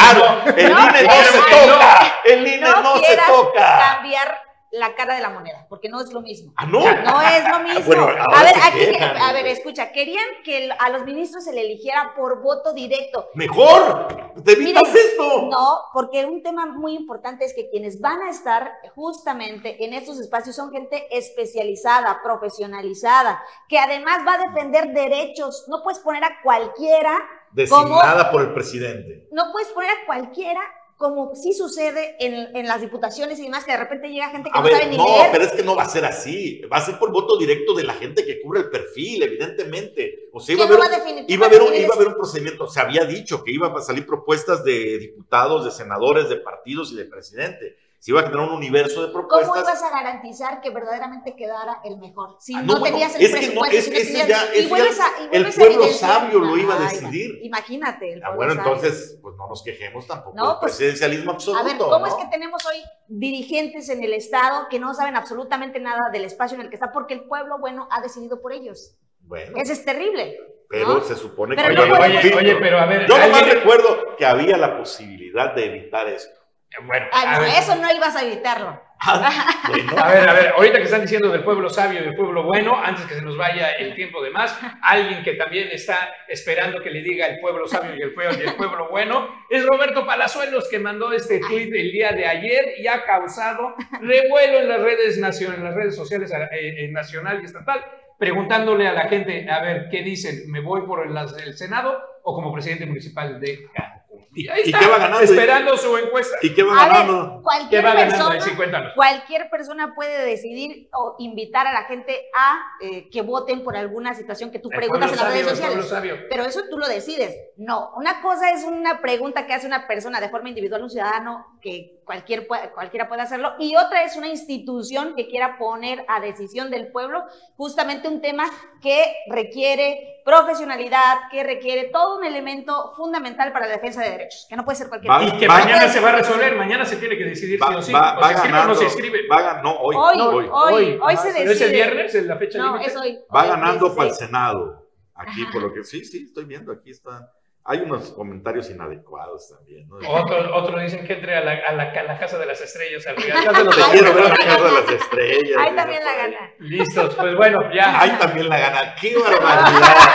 [0.57, 2.15] El No, INE no pero se toca.
[2.25, 3.79] El INE no, no se toca.
[3.95, 4.39] cambiar
[4.73, 6.53] la cara de la moneda, porque no es lo mismo.
[6.57, 6.81] Ah, no.
[6.81, 7.85] No es lo mismo.
[7.85, 11.61] Bueno, ahora a ver, aquí, a ver, escucha, querían que a los ministros se le
[11.61, 13.29] eligiera por voto directo.
[13.35, 14.33] Mejor.
[14.45, 15.49] Te evitas Miren, esto.
[15.51, 20.19] No, porque un tema muy importante es que quienes van a estar justamente en estos
[20.19, 25.67] espacios son gente especializada, profesionalizada, que además va a defender derechos.
[25.69, 27.19] No puedes poner a cualquiera,
[27.53, 29.29] Designada por el presidente.
[29.31, 30.61] no puedes poner a cualquiera
[31.03, 34.57] como sí sucede en, en las diputaciones y demás, que de repente llega gente que
[34.59, 35.29] A no sabe ver, ni no, leer.
[35.33, 36.61] pero es que no va a ser así.
[36.73, 40.29] Va a ser por voto directo de la gente que cubre el perfil, evidentemente.
[40.33, 42.15] O sea, iba a ¿Quién haber, un- iba a haber, un, iba a haber un
[42.15, 42.67] procedimiento.
[42.69, 46.97] Se había dicho que iban a salir propuestas de diputados, de senadores, de partidos y
[46.97, 47.77] de presidente.
[48.03, 49.63] Se iba a generar un universo de ¿Cómo propuestas.
[49.63, 52.37] ibas a garantizar que verdaderamente quedara el mejor?
[52.41, 54.07] Si Ah, no, no, bueno, tenías el es que no, presupuesto, es- si no ese
[54.09, 57.39] tenías- ya- y vuelves ya a, y el vuelves pueblo sabio lo iba a decidir.
[57.45, 58.13] Imagínate.
[58.15, 58.73] el Ah, bueno, sabio.
[58.73, 61.61] entonces, pues no nos quejemos tampoco No, pues, presidencialismo absoluto.
[61.61, 62.07] A ver, ¿cómo ¿no?
[62.09, 66.57] es que tenemos hoy dirigentes en el Estado que no saben absolutamente nada del espacio
[66.57, 68.97] en el que está porque el pueblo, bueno, ha decidido por ellos?
[69.21, 70.41] Bueno, Eso es terrible.
[70.69, 71.01] pero ¿no?
[71.03, 74.17] se supone Pero que no haber un Oye, oye, pero a ver, Yo nomás recuerdo
[74.17, 76.41] que había la posibilidad de evitar esto.
[76.85, 78.81] Bueno, Ah, no, eso no ibas a evitarlo.
[79.69, 82.45] Bueno, A ver, a ver, ahorita que están diciendo del pueblo sabio y del pueblo
[82.45, 86.81] bueno, antes que se nos vaya el tiempo de más, alguien que también está esperando
[86.83, 90.07] que le diga el pueblo sabio y el pueblo, y el pueblo bueno, es Roberto
[90.07, 94.81] Palazuelos, que mandó este tweet el día de ayer y ha causado revuelo en las
[94.81, 97.85] redes, nacion- en las redes sociales eh, eh, nacional y estatal,
[98.19, 100.49] preguntándole a la gente, a ver, ¿qué dicen?
[100.51, 104.02] ¿Me voy por el, Senado o como presidente municipal de Cancún?
[104.35, 105.21] Y ahí ¿Y está, qué va ganando?
[105.21, 106.37] esperando su encuesta.
[106.43, 107.37] ¿Y qué va A ver, ganando?
[107.37, 108.93] ¿Qué cualquier va persona, Ahí sí, cuéntanos.
[108.95, 114.15] cualquier persona puede decidir o invitar a la gente a eh, que voten por alguna
[114.15, 116.27] situación que tú El preguntas en las redes sabio, sociales.
[116.31, 117.37] Pero eso tú lo decides.
[117.57, 121.59] No, una cosa es una pregunta que hace una persona de forma individual, un ciudadano,
[121.61, 126.71] que cualquier, cualquiera puede hacerlo, y otra es una institución que quiera poner a decisión
[126.71, 127.25] del pueblo
[127.57, 128.45] justamente un tema
[128.81, 134.57] que requiere profesionalidad, que requiere todo un elemento fundamental para la defensa de derechos, que
[134.57, 135.35] no puede ser cualquier Va- cosa.
[135.35, 137.75] Y que Va- mañana se va a resolver, mañana se tiene que decidir Va, sí
[137.75, 137.93] o sí.
[137.93, 139.29] va- o va se inscribe o no se inscribe.
[139.29, 139.97] Va no, hoy.
[139.99, 140.49] Hoy, hoy.
[140.51, 141.53] hoy, hoy, se ¿Pero decide.
[141.53, 142.91] es el viernes en la fecha No, límite?
[142.91, 143.19] es hoy.
[143.35, 143.97] Va hoy, ganando 16.
[143.97, 144.89] para el Senado.
[145.15, 145.53] Aquí, Ajá.
[145.53, 147.31] por lo que sí, sí, estoy viendo, aquí está.
[147.65, 149.89] Hay unos comentarios inadecuados también.
[149.89, 149.97] ¿no?
[150.09, 153.07] Otro, otro dicen que entre a la, a la, a la Casa de las Estrellas,
[153.07, 155.59] al Te Casa de los quiero ver en la casa de las estrellas.
[155.61, 156.51] Ahí también la gana.
[156.59, 158.01] Listos, pues bueno, ya.
[158.01, 158.95] Ahí también la gana.
[159.01, 159.97] ¡Qué barbaridad!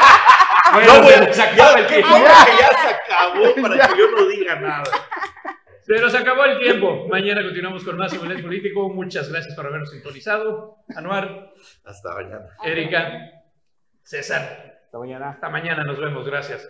[0.74, 2.14] Bueno, No, bueno, se acaba ya, el tiempo.
[2.14, 2.22] que
[2.60, 4.84] ya se acabó para que yo no diga nada.
[5.82, 7.08] Se nos acabó el tiempo.
[7.08, 8.90] Mañana continuamos con más Omelet Político.
[8.90, 10.76] Muchas gracias por habernos sintonizado.
[10.94, 11.54] Anuar,
[11.86, 12.50] Hasta mañana.
[12.66, 13.32] Erika,
[14.04, 14.82] César.
[14.84, 15.30] Hasta mañana.
[15.30, 16.26] Hasta mañana, nos vemos.
[16.28, 16.70] Gracias.